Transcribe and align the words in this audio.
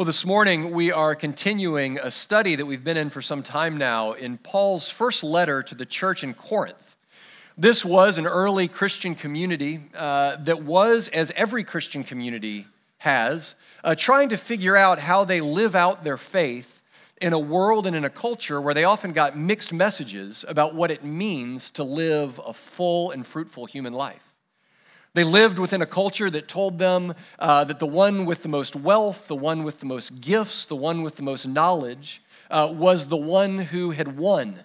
Well, 0.00 0.06
this 0.06 0.24
morning 0.24 0.70
we 0.70 0.90
are 0.90 1.14
continuing 1.14 1.98
a 1.98 2.10
study 2.10 2.56
that 2.56 2.64
we've 2.64 2.82
been 2.82 2.96
in 2.96 3.10
for 3.10 3.20
some 3.20 3.42
time 3.42 3.76
now 3.76 4.12
in 4.12 4.38
Paul's 4.38 4.88
first 4.88 5.22
letter 5.22 5.62
to 5.64 5.74
the 5.74 5.84
church 5.84 6.24
in 6.24 6.32
Corinth. 6.32 6.96
This 7.58 7.84
was 7.84 8.16
an 8.16 8.26
early 8.26 8.66
Christian 8.66 9.14
community 9.14 9.82
uh, 9.94 10.36
that 10.36 10.64
was, 10.64 11.08
as 11.08 11.30
every 11.36 11.64
Christian 11.64 12.02
community 12.02 12.66
has, 12.96 13.54
uh, 13.84 13.94
trying 13.94 14.30
to 14.30 14.38
figure 14.38 14.74
out 14.74 15.00
how 15.00 15.26
they 15.26 15.42
live 15.42 15.74
out 15.74 16.02
their 16.02 16.16
faith 16.16 16.80
in 17.20 17.34
a 17.34 17.38
world 17.38 17.86
and 17.86 17.94
in 17.94 18.06
a 18.06 18.08
culture 18.08 18.58
where 18.58 18.72
they 18.72 18.84
often 18.84 19.12
got 19.12 19.36
mixed 19.36 19.70
messages 19.70 20.46
about 20.48 20.74
what 20.74 20.90
it 20.90 21.04
means 21.04 21.68
to 21.72 21.84
live 21.84 22.40
a 22.42 22.54
full 22.54 23.10
and 23.10 23.26
fruitful 23.26 23.66
human 23.66 23.92
life. 23.92 24.29
They 25.12 25.24
lived 25.24 25.58
within 25.58 25.82
a 25.82 25.86
culture 25.86 26.30
that 26.30 26.46
told 26.46 26.78
them 26.78 27.14
uh, 27.38 27.64
that 27.64 27.80
the 27.80 27.86
one 27.86 28.26
with 28.26 28.42
the 28.42 28.48
most 28.48 28.76
wealth, 28.76 29.26
the 29.26 29.34
one 29.34 29.64
with 29.64 29.80
the 29.80 29.86
most 29.86 30.20
gifts, 30.20 30.66
the 30.66 30.76
one 30.76 31.02
with 31.02 31.16
the 31.16 31.22
most 31.22 31.46
knowledge 31.46 32.22
uh, 32.50 32.68
was 32.72 33.06
the 33.06 33.16
one 33.16 33.58
who 33.58 33.90
had 33.90 34.16
won 34.16 34.60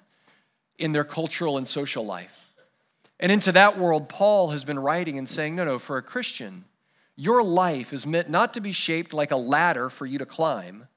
in 0.78 0.92
their 0.92 1.04
cultural 1.04 1.58
and 1.58 1.68
social 1.68 2.06
life. 2.06 2.36
And 3.20 3.32
into 3.32 3.52
that 3.54 3.80
world, 3.80 4.08
Paul 4.08 4.52
has 4.52 4.64
been 4.64 4.78
writing 4.78 5.18
and 5.18 5.28
saying, 5.28 5.56
no, 5.56 5.66
no, 5.66 5.80
for 5.80 5.98
a 5.98 6.04
Christian, 6.04 6.66
your 7.16 7.42
life 7.42 7.94
is 7.94 8.06
meant 8.06 8.30
not 8.30 8.54
to 8.54 8.62
be 8.62 8.72
shaped 8.72 9.14
like 9.14 9.32
a 9.32 9.38
ladder 9.38 9.90
for 9.90 10.06
you 10.06 10.20
to 10.20 10.26
climb, 10.26 10.88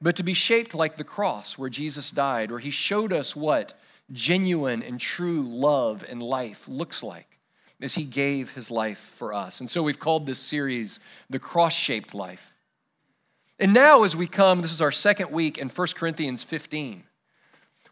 but 0.00 0.16
to 0.16 0.22
be 0.22 0.34
shaped 0.34 0.74
like 0.74 0.96
the 0.96 1.04
cross 1.04 1.58
where 1.58 1.68
Jesus 1.68 2.10
died, 2.10 2.50
where 2.50 2.60
he 2.60 2.70
showed 2.70 3.12
us 3.12 3.36
what 3.36 3.78
genuine 4.10 4.82
and 4.82 4.98
true 4.98 5.42
love 5.46 6.04
and 6.08 6.22
life 6.22 6.60
looks 6.66 7.02
like 7.02 7.35
as 7.80 7.94
he 7.94 8.04
gave 8.04 8.50
his 8.50 8.70
life 8.70 9.12
for 9.18 9.34
us. 9.34 9.60
And 9.60 9.70
so 9.70 9.82
we've 9.82 10.00
called 10.00 10.26
this 10.26 10.38
series 10.38 10.98
The 11.28 11.38
Cross 11.38 11.74
Shaped 11.74 12.14
Life. 12.14 12.52
And 13.58 13.72
now, 13.72 14.04
as 14.04 14.14
we 14.14 14.26
come, 14.26 14.62
this 14.62 14.72
is 14.72 14.82
our 14.82 14.92
second 14.92 15.30
week 15.30 15.58
in 15.58 15.68
1 15.68 15.88
Corinthians 15.94 16.42
15, 16.42 17.04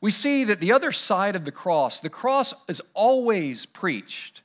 we 0.01 0.11
see 0.11 0.45
that 0.45 0.61
the 0.61 0.73
other 0.73 0.93
side 0.93 1.37
of 1.37 1.45
the 1.45 1.53
cross, 1.53 2.01
the 2.01 2.11
cross 2.11 2.53
is 2.69 2.83
always 2.93 3.65
preached 3.65 4.43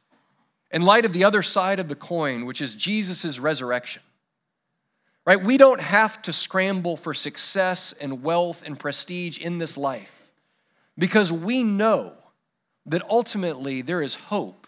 in 0.72 0.84
light 0.84 1.04
of 1.04 1.14
the 1.14 1.24
other 1.24 1.42
side 1.42 1.80
of 1.80 1.90
the 1.90 1.96
coin, 1.96 2.46
which 2.46 2.62
is 2.62 2.76
Jesus' 2.76 3.40
resurrection. 3.40 4.02
Right? 5.26 5.44
We 5.44 5.58
don't 5.58 5.82
have 5.82 6.22
to 6.24 6.34
scramble 6.34 6.96
for 6.96 7.14
success 7.14 7.94
and 8.00 8.24
wealth 8.24 8.62
and 8.66 8.80
prestige 8.80 9.38
in 9.38 9.58
this 9.58 9.78
life 9.78 10.10
because 10.98 11.32
we 11.32 11.64
know 11.64 12.14
that 12.86 13.04
ultimately 13.10 13.82
there 13.82 14.02
is 14.02 14.16
hope 14.16 14.59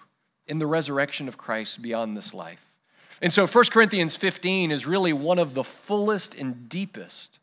in 0.52 0.60
the 0.60 0.68
resurrection 0.68 1.30
of 1.30 1.38
Christ 1.38 1.82
beyond 1.82 2.18
this 2.18 2.34
life. 2.34 2.60
And 3.22 3.32
so 3.32 3.48
1 3.48 3.66
Corinthians 3.72 4.18
15 4.18 4.70
is 4.70 4.86
really 4.86 5.14
one 5.14 5.40
of 5.40 5.54
the 5.54 5.64
fullest 5.64 6.36
and 6.36 6.68
deepest 6.68 7.40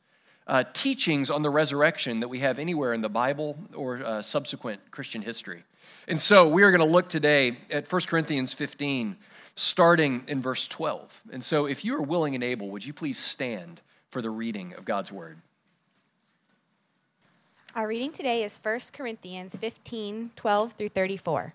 uh, 0.47 0.65
teachings 0.75 1.31
on 1.31 1.41
the 1.41 1.49
resurrection 1.49 2.21
that 2.21 2.29
we 2.29 2.41
have 2.41 2.59
anywhere 2.59 2.93
in 2.93 3.01
the 3.01 3.09
Bible 3.09 3.57
or 3.75 4.05
uh, 4.05 4.21
subsequent 4.21 4.83
Christian 4.91 5.23
history. 5.23 5.65
And 6.07 6.21
so 6.21 6.47
we 6.47 6.63
are 6.63 6.71
going 6.71 6.87
to 6.87 6.93
look 6.93 7.09
today 7.09 7.57
at 7.71 7.91
1 7.91 8.03
Corinthians 8.03 8.53
15, 8.53 9.17
starting 9.57 10.25
in 10.29 10.43
verse 10.43 10.69
12. 10.69 11.11
And 11.33 11.43
so 11.43 11.65
if 11.65 11.87
you 11.87 11.95
are 11.95 12.03
willing 12.03 12.35
and 12.35 12.45
able, 12.45 12.71
would 12.71 12.85
you 12.85 12.93
please 12.93 13.19
stand 13.19 13.81
for 14.11 14.21
the 14.21 14.31
reading 14.31 14.75
of 14.75 14.85
God's 14.85 15.11
word? 15.11 15.39
Our 17.75 17.89
reading 17.89 18.13
today 18.13 18.43
is 18.43 18.61
1 18.63 18.81
Corinthians 18.93 19.57
15, 19.57 20.33
12 20.37 20.73
through 20.75 20.89
34. 20.91 21.55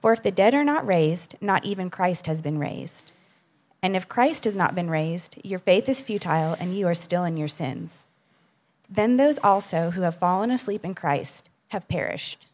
For 0.00 0.12
if 0.12 0.22
the 0.22 0.30
dead 0.30 0.54
are 0.54 0.64
not 0.64 0.86
raised, 0.86 1.34
not 1.40 1.64
even 1.64 1.90
Christ 1.90 2.26
has 2.26 2.40
been 2.40 2.58
raised. 2.58 3.10
And 3.82 3.94
if 3.96 4.08
Christ 4.08 4.44
has 4.44 4.56
not 4.56 4.74
been 4.74 4.90
raised, 4.90 5.36
your 5.44 5.58
faith 5.58 5.88
is 5.88 6.00
futile 6.00 6.56
and 6.58 6.76
you 6.76 6.86
are 6.86 6.94
still 6.94 7.24
in 7.24 7.36
your 7.36 7.48
sins. 7.48 8.06
Then 8.88 9.16
those 9.16 9.38
also 9.42 9.90
who 9.90 10.02
have 10.02 10.16
fallen 10.16 10.50
asleep 10.50 10.84
in 10.84 10.94
Christ 10.94 11.48
have 11.68 11.88
perished. 11.88 12.46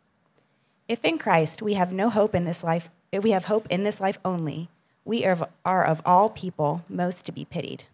If 0.88 1.04
in 1.04 1.18
Christ 1.18 1.62
we 1.62 1.74
have 1.74 1.92
no 1.92 2.10
hope 2.10 2.34
in 2.34 2.44
this 2.44 2.64
life, 2.64 2.90
if 3.12 3.22
we 3.22 3.30
have 3.30 3.44
hope 3.46 3.66
in 3.70 3.84
this 3.84 4.00
life 4.00 4.18
only, 4.24 4.68
we 5.04 5.24
are 5.24 5.84
of 5.84 6.02
all 6.04 6.30
people 6.30 6.84
most 6.88 7.24
to 7.26 7.32
be 7.32 7.44
pitied. 7.44 7.84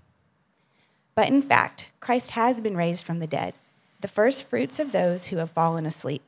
But 1.15 1.29
in 1.29 1.43
fact, 1.43 1.91
Christ 2.01 2.33
has 2.33 2.61
been 2.61 2.77
raised 2.77 3.05
from 3.05 3.19
the 3.19 3.27
dead, 3.27 3.55
the 4.01 4.09
first 4.09 4.49
fruits 4.49 4.79
of 4.79 4.93
those 4.93 5.27
who 5.27 5.37
have 5.37 5.51
fallen 5.51 5.87
asleep. 5.87 6.23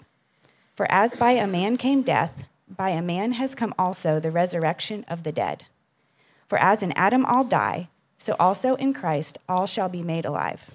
For 0.75 0.91
as 0.91 1.17
by 1.17 1.33
a 1.33 1.47
man 1.47 1.77
came 1.77 2.03
death, 2.03 2.47
by 2.77 2.91
a 2.91 3.03
man 3.03 3.33
has 3.33 3.55
come 3.55 3.75
also 3.79 4.19
the 4.19 4.31
resurrection 4.31 5.05
of 5.09 5.23
the 5.23 5.33
dead. 5.33 5.65
For 6.49 6.59
as 6.59 6.83
in 6.83 6.93
Adam 6.93 7.25
all 7.25 7.45
die, 7.45 7.89
so 8.19 8.37
also 8.39 8.75
in 8.77 8.93
Christ 8.93 9.39
all 9.49 9.67
shall 9.67 9.89
be 9.89 10.03
made 10.03 10.25
alive. 10.25 10.71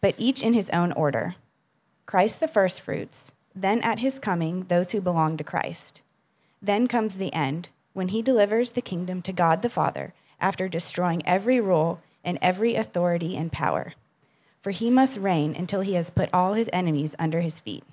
But 0.00 0.14
each 0.18 0.42
in 0.42 0.54
his 0.54 0.70
own 0.70 0.92
order 0.92 1.36
Christ 2.06 2.38
the 2.38 2.48
firstfruits, 2.48 3.32
then 3.54 3.82
at 3.82 3.98
his 3.98 4.20
coming, 4.20 4.64
those 4.64 4.92
who 4.92 5.00
belong 5.00 5.36
to 5.36 5.44
Christ. 5.44 6.02
Then 6.62 6.86
comes 6.86 7.16
the 7.16 7.32
end, 7.32 7.68
when 7.94 8.08
he 8.08 8.22
delivers 8.22 8.72
the 8.72 8.82
kingdom 8.82 9.22
to 9.22 9.32
God 9.32 9.62
the 9.62 9.70
Father, 9.70 10.14
after 10.40 10.68
destroying 10.68 11.26
every 11.26 11.60
rule 11.60 12.00
and 12.22 12.38
every 12.40 12.74
authority 12.74 13.36
and 13.36 13.50
power. 13.50 13.94
For 14.62 14.70
he 14.70 14.90
must 14.90 15.18
reign 15.18 15.56
until 15.56 15.80
he 15.80 15.94
has 15.94 16.10
put 16.10 16.28
all 16.32 16.52
his 16.52 16.70
enemies 16.72 17.16
under 17.18 17.40
his 17.40 17.58
feet. 17.58 17.84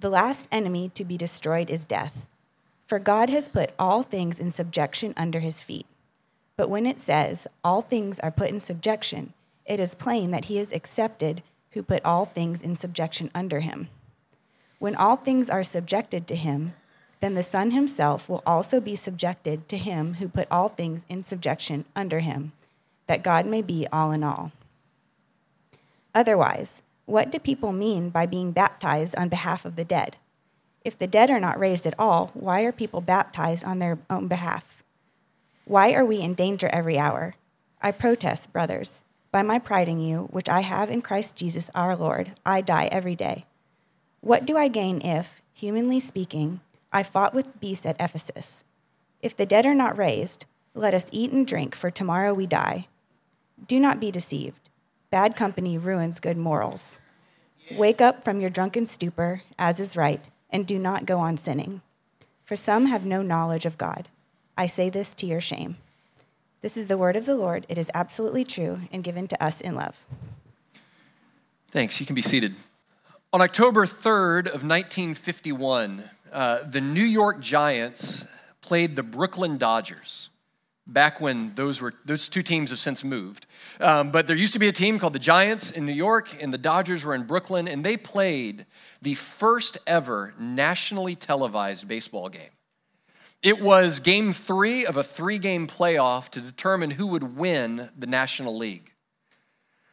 The 0.00 0.08
last 0.08 0.46
enemy 0.50 0.88
to 0.94 1.04
be 1.04 1.18
destroyed 1.18 1.68
is 1.68 1.84
death. 1.84 2.26
For 2.86 2.98
God 2.98 3.28
has 3.28 3.50
put 3.50 3.74
all 3.78 4.02
things 4.02 4.40
in 4.40 4.50
subjection 4.50 5.12
under 5.14 5.40
his 5.40 5.60
feet. 5.60 5.84
But 6.56 6.70
when 6.70 6.86
it 6.86 6.98
says, 6.98 7.46
all 7.62 7.82
things 7.82 8.18
are 8.20 8.30
put 8.30 8.48
in 8.48 8.60
subjection, 8.60 9.34
it 9.66 9.78
is 9.78 9.94
plain 9.94 10.30
that 10.30 10.46
he 10.46 10.58
is 10.58 10.72
accepted 10.72 11.42
who 11.72 11.82
put 11.82 12.02
all 12.02 12.24
things 12.24 12.62
in 12.62 12.76
subjection 12.76 13.30
under 13.34 13.60
him. 13.60 13.88
When 14.78 14.96
all 14.96 15.16
things 15.16 15.50
are 15.50 15.62
subjected 15.62 16.26
to 16.28 16.34
him, 16.34 16.72
then 17.20 17.34
the 17.34 17.42
Son 17.42 17.72
himself 17.72 18.26
will 18.26 18.42
also 18.46 18.80
be 18.80 18.96
subjected 18.96 19.68
to 19.68 19.76
him 19.76 20.14
who 20.14 20.28
put 20.28 20.48
all 20.50 20.70
things 20.70 21.04
in 21.10 21.22
subjection 21.22 21.84
under 21.94 22.20
him, 22.20 22.52
that 23.06 23.22
God 23.22 23.44
may 23.44 23.60
be 23.60 23.86
all 23.92 24.12
in 24.12 24.24
all. 24.24 24.50
Otherwise, 26.14 26.80
what 27.10 27.32
do 27.32 27.40
people 27.40 27.72
mean 27.72 28.08
by 28.08 28.24
being 28.24 28.52
baptized 28.52 29.16
on 29.16 29.28
behalf 29.28 29.64
of 29.64 29.74
the 29.74 29.84
dead? 29.84 30.16
If 30.84 30.96
the 30.96 31.08
dead 31.08 31.28
are 31.28 31.40
not 31.40 31.58
raised 31.58 31.84
at 31.84 31.98
all, 31.98 32.30
why 32.34 32.62
are 32.62 32.70
people 32.70 33.00
baptized 33.00 33.64
on 33.64 33.80
their 33.80 33.98
own 34.08 34.28
behalf? 34.28 34.84
Why 35.64 35.92
are 35.92 36.04
we 36.04 36.20
in 36.20 36.34
danger 36.34 36.68
every 36.72 36.98
hour? 36.98 37.34
I 37.82 37.90
protest, 37.90 38.52
brothers, 38.52 39.02
by 39.32 39.42
my 39.42 39.58
pride 39.58 39.88
in 39.88 39.98
you, 39.98 40.28
which 40.30 40.48
I 40.48 40.60
have 40.60 40.88
in 40.88 41.02
Christ 41.02 41.34
Jesus 41.34 41.68
our 41.74 41.96
Lord, 41.96 42.32
I 42.46 42.60
die 42.60 42.88
every 42.92 43.16
day. 43.16 43.44
What 44.20 44.46
do 44.46 44.56
I 44.56 44.68
gain 44.68 45.00
if, 45.00 45.42
humanly 45.52 45.98
speaking, 45.98 46.60
I 46.92 47.02
fought 47.02 47.34
with 47.34 47.60
beasts 47.60 47.86
at 47.86 48.00
Ephesus? 48.00 48.62
If 49.20 49.36
the 49.36 49.46
dead 49.46 49.66
are 49.66 49.74
not 49.74 49.98
raised, 49.98 50.44
let 50.74 50.94
us 50.94 51.10
eat 51.10 51.32
and 51.32 51.44
drink, 51.44 51.74
for 51.74 51.90
tomorrow 51.90 52.32
we 52.32 52.46
die. 52.46 52.86
Do 53.66 53.80
not 53.80 53.98
be 53.98 54.12
deceived. 54.12 54.69
Bad 55.10 55.34
company 55.34 55.76
ruins 55.76 56.20
good 56.20 56.36
morals. 56.36 57.00
Wake 57.72 58.00
up 58.00 58.22
from 58.22 58.40
your 58.40 58.48
drunken 58.48 58.86
stupor, 58.86 59.42
as 59.58 59.80
is 59.80 59.96
right, 59.96 60.24
and 60.50 60.64
do 60.64 60.78
not 60.78 61.04
go 61.04 61.18
on 61.18 61.36
sinning. 61.36 61.82
For 62.44 62.54
some 62.54 62.86
have 62.86 63.04
no 63.04 63.20
knowledge 63.20 63.66
of 63.66 63.76
God. 63.76 64.08
I 64.56 64.68
say 64.68 64.88
this 64.88 65.12
to 65.14 65.26
your 65.26 65.40
shame. 65.40 65.78
This 66.60 66.76
is 66.76 66.86
the 66.86 66.96
word 66.96 67.16
of 67.16 67.26
the 67.26 67.34
Lord. 67.34 67.66
It 67.68 67.76
is 67.76 67.90
absolutely 67.92 68.44
true 68.44 68.82
and 68.92 69.02
given 69.02 69.26
to 69.28 69.42
us 69.42 69.60
in 69.60 69.74
love. 69.74 70.04
Thanks. 71.72 71.98
You 71.98 72.06
can 72.06 72.14
be 72.14 72.22
seated. 72.22 72.54
On 73.32 73.40
October 73.40 73.86
3rd 73.86 74.46
of 74.46 74.62
1951, 74.62 76.04
uh, 76.32 76.58
the 76.70 76.80
New 76.80 77.04
York 77.04 77.40
Giants 77.40 78.24
played 78.60 78.94
the 78.94 79.02
Brooklyn 79.02 79.58
Dodgers 79.58 80.28
back 80.92 81.20
when 81.20 81.54
those 81.54 81.80
were 81.80 81.94
those 82.04 82.28
two 82.28 82.42
teams 82.42 82.70
have 82.70 82.78
since 82.78 83.04
moved. 83.04 83.46
Um, 83.80 84.10
but 84.10 84.26
there 84.26 84.36
used 84.36 84.52
to 84.54 84.58
be 84.58 84.68
a 84.68 84.72
team 84.72 84.98
called 84.98 85.12
the 85.12 85.18
giants 85.18 85.70
in 85.70 85.86
new 85.86 85.92
york 85.92 86.28
and 86.40 86.52
the 86.52 86.58
dodgers 86.58 87.04
were 87.04 87.14
in 87.14 87.24
brooklyn 87.24 87.68
and 87.68 87.84
they 87.84 87.96
played 87.96 88.66
the 89.02 89.14
first 89.14 89.78
ever 89.86 90.34
nationally 90.38 91.14
televised 91.16 91.86
baseball 91.86 92.28
game. 92.28 92.50
It 93.42 93.60
was 93.60 94.00
game 94.00 94.32
three 94.32 94.84
of 94.84 94.96
a 94.96 95.04
three 95.04 95.38
game 95.38 95.66
playoff 95.66 96.28
to 96.30 96.40
determine 96.40 96.90
who 96.90 97.06
would 97.06 97.36
win 97.36 97.88
the 97.96 98.06
national 98.06 98.58
league. 98.58 98.90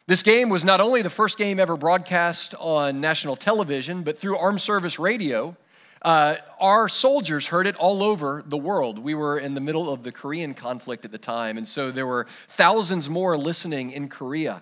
This 0.07 0.23
game 0.23 0.49
was 0.49 0.63
not 0.63 0.81
only 0.81 1.01
the 1.01 1.09
first 1.09 1.37
game 1.37 1.59
ever 1.59 1.77
broadcast 1.77 2.55
on 2.59 2.99
national 2.99 3.35
television 3.35 4.03
but 4.03 4.19
through 4.19 4.37
armed 4.37 4.61
service 4.61 4.99
radio 4.99 5.55
uh, 6.01 6.35
our 6.59 6.87
soldiers 6.89 7.47
heard 7.47 7.67
it 7.67 7.75
all 7.75 8.03
over 8.03 8.43
the 8.45 8.57
world. 8.57 8.99
We 8.99 9.15
were 9.15 9.39
in 9.39 9.53
the 9.53 9.61
middle 9.61 9.91
of 9.91 10.03
the 10.03 10.11
Korean 10.11 10.53
conflict 10.53 11.05
at 11.05 11.11
the 11.11 11.17
time, 11.17 11.57
and 11.57 11.67
so 11.67 11.91
there 11.91 12.07
were 12.07 12.27
thousands 12.55 13.09
more 13.09 13.37
listening 13.37 13.91
in 13.91 14.09
Korea 14.09 14.61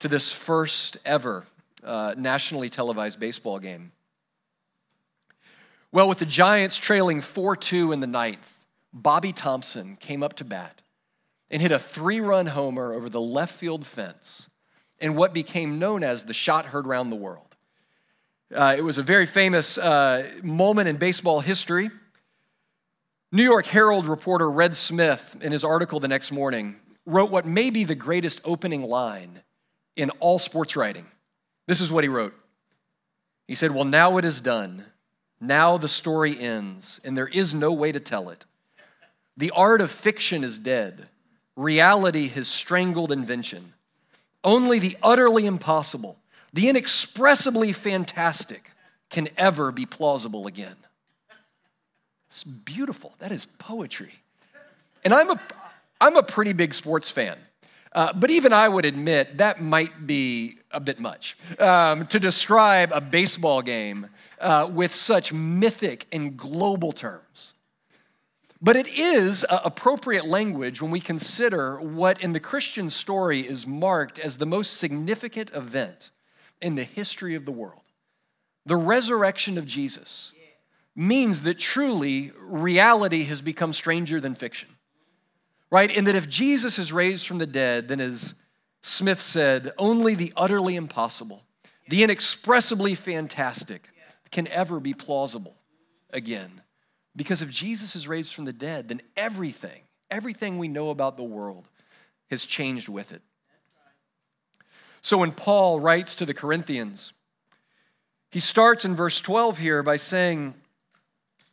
to 0.00 0.08
this 0.08 0.32
first 0.32 0.98
ever 1.04 1.44
uh, 1.84 2.14
nationally 2.16 2.68
televised 2.68 3.20
baseball 3.20 3.58
game. 3.58 3.92
Well, 5.92 6.08
with 6.08 6.18
the 6.18 6.26
Giants 6.26 6.76
trailing 6.76 7.22
4 7.22 7.56
2 7.56 7.92
in 7.92 8.00
the 8.00 8.06
ninth, 8.06 8.52
Bobby 8.92 9.32
Thomson 9.32 9.96
came 9.96 10.22
up 10.22 10.34
to 10.34 10.44
bat 10.44 10.82
and 11.50 11.62
hit 11.62 11.72
a 11.72 11.78
three 11.78 12.20
run 12.20 12.46
homer 12.46 12.92
over 12.92 13.08
the 13.08 13.20
left 13.20 13.54
field 13.54 13.86
fence 13.86 14.48
in 14.98 15.14
what 15.14 15.32
became 15.32 15.78
known 15.78 16.02
as 16.02 16.24
the 16.24 16.32
shot 16.32 16.66
heard 16.66 16.86
round 16.86 17.12
the 17.12 17.16
world. 17.16 17.45
Uh, 18.54 18.74
it 18.76 18.82
was 18.82 18.96
a 18.96 19.02
very 19.02 19.26
famous 19.26 19.76
uh, 19.76 20.30
moment 20.42 20.88
in 20.88 20.96
baseball 20.96 21.40
history. 21.40 21.90
New 23.32 23.42
York 23.42 23.66
Herald 23.66 24.06
reporter 24.06 24.48
Red 24.48 24.76
Smith, 24.76 25.36
in 25.40 25.50
his 25.50 25.64
article 25.64 25.98
the 25.98 26.06
next 26.06 26.30
morning, 26.30 26.76
wrote 27.04 27.30
what 27.30 27.44
may 27.44 27.70
be 27.70 27.82
the 27.82 27.96
greatest 27.96 28.40
opening 28.44 28.82
line 28.82 29.42
in 29.96 30.10
all 30.20 30.38
sports 30.38 30.76
writing. 30.76 31.06
This 31.66 31.80
is 31.80 31.90
what 31.90 32.04
he 32.04 32.08
wrote. 32.08 32.34
He 33.48 33.56
said, 33.56 33.72
Well, 33.72 33.84
now 33.84 34.16
it 34.16 34.24
is 34.24 34.40
done. 34.40 34.84
Now 35.40 35.76
the 35.76 35.88
story 35.88 36.38
ends, 36.38 37.00
and 37.02 37.16
there 37.16 37.28
is 37.28 37.52
no 37.52 37.72
way 37.72 37.90
to 37.90 38.00
tell 38.00 38.30
it. 38.30 38.44
The 39.36 39.50
art 39.50 39.80
of 39.80 39.90
fiction 39.90 40.44
is 40.44 40.58
dead. 40.58 41.08
Reality 41.56 42.28
has 42.28 42.46
strangled 42.46 43.10
invention. 43.10 43.74
Only 44.44 44.78
the 44.78 44.96
utterly 45.02 45.46
impossible 45.46 46.16
the 46.56 46.70
inexpressibly 46.70 47.72
fantastic 47.74 48.70
can 49.10 49.28
ever 49.36 49.70
be 49.70 49.84
plausible 49.84 50.46
again. 50.46 50.76
It's 52.30 52.44
beautiful. 52.44 53.12
That 53.18 53.30
is 53.30 53.46
poetry. 53.58 54.14
And 55.04 55.12
I'm 55.12 55.30
a, 55.30 55.40
I'm 56.00 56.16
a 56.16 56.22
pretty 56.22 56.54
big 56.54 56.72
sports 56.72 57.10
fan. 57.10 57.36
Uh, 57.92 58.14
but 58.14 58.30
even 58.30 58.54
I 58.54 58.68
would 58.68 58.86
admit 58.86 59.36
that 59.36 59.60
might 59.60 60.06
be 60.06 60.56
a 60.70 60.80
bit 60.80 60.98
much 60.98 61.36
um, 61.58 62.06
to 62.06 62.18
describe 62.18 62.90
a 62.90 63.02
baseball 63.02 63.60
game 63.60 64.08
uh, 64.40 64.66
with 64.72 64.94
such 64.94 65.34
mythic 65.34 66.06
and 66.10 66.38
global 66.38 66.92
terms. 66.92 67.52
But 68.62 68.76
it 68.76 68.88
is 68.88 69.44
uh, 69.44 69.60
appropriate 69.62 70.26
language 70.26 70.80
when 70.80 70.90
we 70.90 71.00
consider 71.00 71.78
what 71.80 72.22
in 72.22 72.32
the 72.32 72.40
Christian 72.40 72.88
story 72.88 73.46
is 73.46 73.66
marked 73.66 74.18
as 74.18 74.38
the 74.38 74.46
most 74.46 74.78
significant 74.78 75.50
event 75.52 76.10
in 76.60 76.74
the 76.74 76.84
history 76.84 77.34
of 77.34 77.44
the 77.44 77.52
world. 77.52 77.82
The 78.64 78.76
resurrection 78.76 79.58
of 79.58 79.66
Jesus 79.66 80.32
means 80.94 81.42
that 81.42 81.58
truly 81.58 82.32
reality 82.38 83.24
has 83.24 83.40
become 83.40 83.72
stranger 83.72 84.20
than 84.20 84.34
fiction, 84.34 84.68
right? 85.70 85.94
And 85.94 86.06
that 86.06 86.14
if 86.14 86.28
Jesus 86.28 86.78
is 86.78 86.92
raised 86.92 87.26
from 87.26 87.38
the 87.38 87.46
dead, 87.46 87.88
then 87.88 88.00
as 88.00 88.34
Smith 88.82 89.20
said, 89.20 89.72
only 89.78 90.14
the 90.14 90.32
utterly 90.36 90.74
impossible, 90.74 91.42
the 91.88 92.02
inexpressibly 92.02 92.94
fantastic 92.94 93.88
can 94.32 94.48
ever 94.48 94.80
be 94.80 94.94
plausible 94.94 95.56
again. 96.10 96.62
Because 97.14 97.42
if 97.42 97.50
Jesus 97.50 97.94
is 97.96 98.08
raised 98.08 98.34
from 98.34 98.44
the 98.44 98.52
dead, 98.52 98.88
then 98.88 99.02
everything, 99.16 99.82
everything 100.10 100.58
we 100.58 100.68
know 100.68 100.90
about 100.90 101.16
the 101.16 101.22
world 101.22 101.68
has 102.30 102.44
changed 102.44 102.88
with 102.88 103.12
it. 103.12 103.22
So 105.06 105.18
when 105.18 105.30
Paul 105.30 105.78
writes 105.78 106.16
to 106.16 106.26
the 106.26 106.34
Corinthians, 106.34 107.12
he 108.28 108.40
starts 108.40 108.84
in 108.84 108.96
verse 108.96 109.20
12 109.20 109.56
here 109.56 109.84
by 109.84 109.98
saying, 109.98 110.54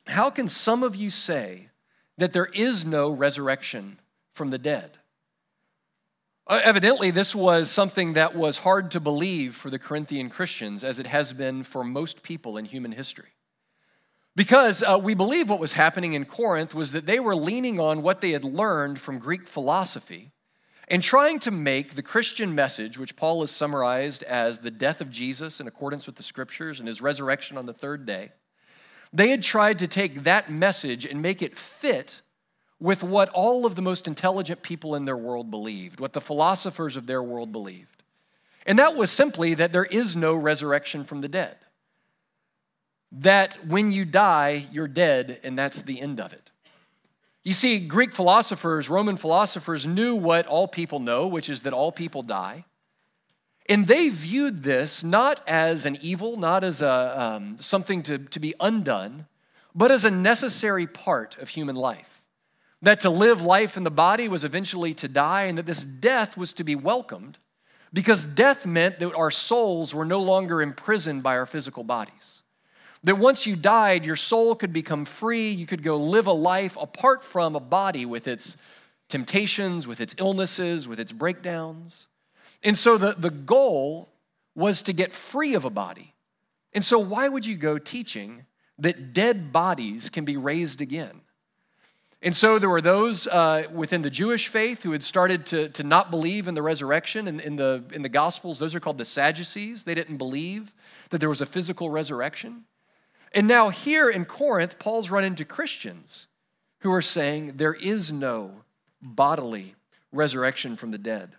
How 0.08 0.32
can 0.32 0.48
some 0.48 0.82
of 0.82 0.96
you 0.96 1.12
say 1.12 1.68
that 2.18 2.34
there 2.34 2.48
is 2.48 2.84
no 2.84 3.12
resurrection 3.12 4.00
from 4.34 4.50
the 4.50 4.58
dead? 4.58 4.98
Uh, 6.48 6.62
evidently, 6.64 7.12
this 7.12 7.36
was 7.36 7.70
something 7.70 8.14
that 8.14 8.36
was 8.36 8.58
hard 8.58 8.90
to 8.90 9.00
believe 9.00 9.56
for 9.56 9.70
the 9.70 9.78
Corinthian 9.78 10.32
Christians, 10.32 10.84
as 10.84 10.98
it 10.98 11.06
has 11.06 11.32
been 11.32 11.64
for 11.64 11.84
most 11.84 12.24
people 12.24 12.58
in 12.58 12.66
human 12.66 12.92
history. 12.92 13.36
Because 14.36 14.82
uh, 14.82 14.98
we 15.00 15.14
believe 15.14 15.48
what 15.48 15.60
was 15.60 15.74
happening 15.74 16.14
in 16.14 16.26
Corinth 16.26 16.74
was 16.74 16.92
that 16.94 17.06
they 17.06 17.20
were 17.20 17.36
leaning 17.36 17.80
on 17.80 18.02
what 18.02 18.20
they 18.20 18.32
had 18.32 18.44
learned 18.44 19.00
from 19.00 19.20
Greek 19.20 19.48
philosophy 19.48 20.33
in 20.94 21.01
trying 21.01 21.40
to 21.40 21.50
make 21.50 21.95
the 21.95 22.04
Christian 22.04 22.54
message, 22.54 23.00
which 23.00 23.16
Paul 23.16 23.42
has 23.42 23.50
summarized 23.50 24.22
as 24.22 24.60
the 24.60 24.69
death 24.69 25.01
of 25.01 25.10
Jesus 25.10 25.60
in 25.60 25.68
accordance 25.68 26.06
with 26.06 26.18
the 26.18 26.22
scriptures 26.22 26.78
and 26.78 26.88
his 26.88 27.01
resurrection 27.01 27.57
on 27.57 27.66
the 27.66 27.74
third 27.74 28.06
day, 28.06 28.31
they 29.12 29.30
had 29.30 29.42
tried 29.42 29.80
to 29.80 29.88
take 29.88 30.22
that 30.22 30.51
message 30.51 31.04
and 31.04 31.19
make 31.19 31.42
it 31.42 31.57
fit 31.57 32.22
with 32.80 33.01
what 33.01 33.30
all 33.30 33.66
of 33.66 33.74
the 33.74 33.81
most 33.81 34.06
intelligent 34.06 34.62
people 34.62 34.94
in 34.94 35.06
their 35.06 35.18
world 35.18 35.50
believed, 35.50 36.00
what 36.00 36.13
the 36.13 36.22
philosophers 36.22 36.96
of 36.96 37.07
their 37.07 37.24
world 37.24 37.51
believed. 37.51 38.04
And 38.68 38.78
that 38.78 38.96
was 38.96 39.10
simply 39.10 39.56
that 39.56 39.74
there 39.74 39.86
is 39.86 40.16
no 40.16 40.36
resurrection 40.36 41.06
from 41.06 41.22
the 41.22 41.28
dead. 41.28 41.56
That 43.12 43.66
when 43.66 43.92
you 43.92 44.06
die, 44.06 44.68
you're 44.72 44.88
dead, 44.88 45.39
and 45.42 45.57
that's 45.57 45.81
the 45.81 46.00
end 46.00 46.22
of 46.22 46.34
it. 46.34 46.51
You 47.44 47.54
see, 47.54 47.80
Greek 47.80 48.13
philosophers, 48.13 48.90
Roman 48.90 49.18
philosophers 49.18 49.86
knew 49.86 50.16
what 50.16 50.48
all 50.48 50.68
people 50.68 51.00
know, 51.00 51.27
which 51.27 51.50
is 51.50 51.63
that 51.63 51.74
all 51.74 51.91
people 51.91 52.24
die. 52.24 52.65
And 53.68 53.88
they 53.88 54.10
viewed 54.10 54.63
this 54.63 55.03
not 55.03 55.41
as 55.48 55.86
an 55.86 55.98
evil, 56.01 56.38
not 56.38 56.63
as 56.63 56.82
a, 56.82 57.22
um, 57.22 57.58
something 57.60 58.03
to, 58.03 58.18
to 58.18 58.39
be 58.39 58.53
undone, 58.60 59.27
but 59.75 59.91
as 59.91 60.06
a 60.06 60.12
necessary 60.12 60.88
part 60.88 61.38
of 61.38 61.50
human 61.50 61.75
life. 61.75 62.22
That 62.82 63.01
to 63.01 63.10
live 63.10 63.41
life 63.41 63.77
in 63.77 63.84
the 63.84 63.91
body 63.91 64.27
was 64.27 64.44
eventually 64.44 64.94
to 64.96 65.08
die, 65.08 65.44
and 65.44 65.58
that 65.58 65.65
this 65.65 65.84
death 65.84 66.36
was 66.36 66.53
to 66.53 66.63
be 66.63 66.75
welcomed 66.75 67.39
because 67.94 68.25
death 68.25 68.65
meant 68.65 69.00
that 69.00 69.13
our 69.13 69.32
souls 69.32 69.94
were 69.94 70.06
no 70.06 70.20
longer 70.20 70.62
imprisoned 70.62 71.24
by 71.24 71.38
our 71.38 71.46
physical 71.46 71.84
bodies. 71.84 72.43
That 73.03 73.17
once 73.17 73.45
you 73.45 73.55
died, 73.55 74.05
your 74.05 74.15
soul 74.15 74.55
could 74.55 74.72
become 74.72 75.05
free. 75.05 75.51
You 75.51 75.65
could 75.65 75.83
go 75.83 75.98
live 75.98 76.27
a 76.27 76.33
life 76.33 76.77
apart 76.79 77.24
from 77.24 77.55
a 77.55 77.60
body 77.60 78.05
with 78.05 78.27
its 78.27 78.55
temptations, 79.10 79.86
with 79.86 80.00
its 80.00 80.15
illnesses, 80.17 80.88
with 80.88 81.00
its 81.00 81.12
breakdowns. 81.12 82.07
And 82.63 82.77
so 82.77 82.98
the, 82.98 83.13
the 83.17 83.29
goal 83.29 84.10
was 84.55 84.81
to 84.83 84.93
get 84.93 85.13
free 85.13 85.53
of 85.53 85.65
a 85.65 85.69
body. 85.69 86.13
And 86.74 86.83
so, 86.83 86.98
why 86.98 87.27
would 87.27 87.45
you 87.45 87.55
go 87.55 87.77
teaching 87.77 88.45
that 88.79 89.13
dead 89.13 89.51
bodies 89.51 90.10
can 90.10 90.25
be 90.25 90.38
raised 90.38 90.81
again? 90.81 91.22
And 92.24 92.36
so 92.36 92.57
there 92.57 92.69
were 92.69 92.81
those 92.81 93.27
uh, 93.27 93.65
within 93.74 94.01
the 94.01 94.10
Jewish 94.10 94.48
faith 94.48 94.81
who 94.81 94.93
had 94.93 95.03
started 95.03 95.45
to, 95.48 95.67
to 95.69 95.83
not 95.83 96.10
believe 96.10 96.48
in 96.48 96.55
the 96.55 96.62
resurrection. 96.62 97.27
In, 97.27 97.41
in, 97.41 97.57
the, 97.57 97.83
in 97.91 98.01
the 98.01 98.10
Gospels, 98.10 98.60
those 98.60 98.74
are 98.74 98.79
called 98.79 98.98
the 98.98 99.05
Sadducees. 99.05 99.83
They 99.83 99.93
didn't 99.93 100.17
believe 100.17 100.72
that 101.10 101.17
there 101.17 101.27
was 101.27 101.41
a 101.41 101.45
physical 101.45 101.89
resurrection. 101.89 102.63
And 103.34 103.48
now, 103.48 103.70
here 103.70 104.10
in 104.10 104.25
Corinth, 104.25 104.78
Paul's 104.78 105.10
run 105.10 105.24
into 105.24 105.44
Christians 105.44 106.28
who 106.80 106.92
are 106.92 107.02
saying 107.02 107.54
there 107.56 107.74
is 107.74 108.12
no 108.12 108.52
bodily 109.02 109.75
resurrection 110.12 110.78
from 110.78 110.92
the 110.92 110.98
dead. 110.98 111.32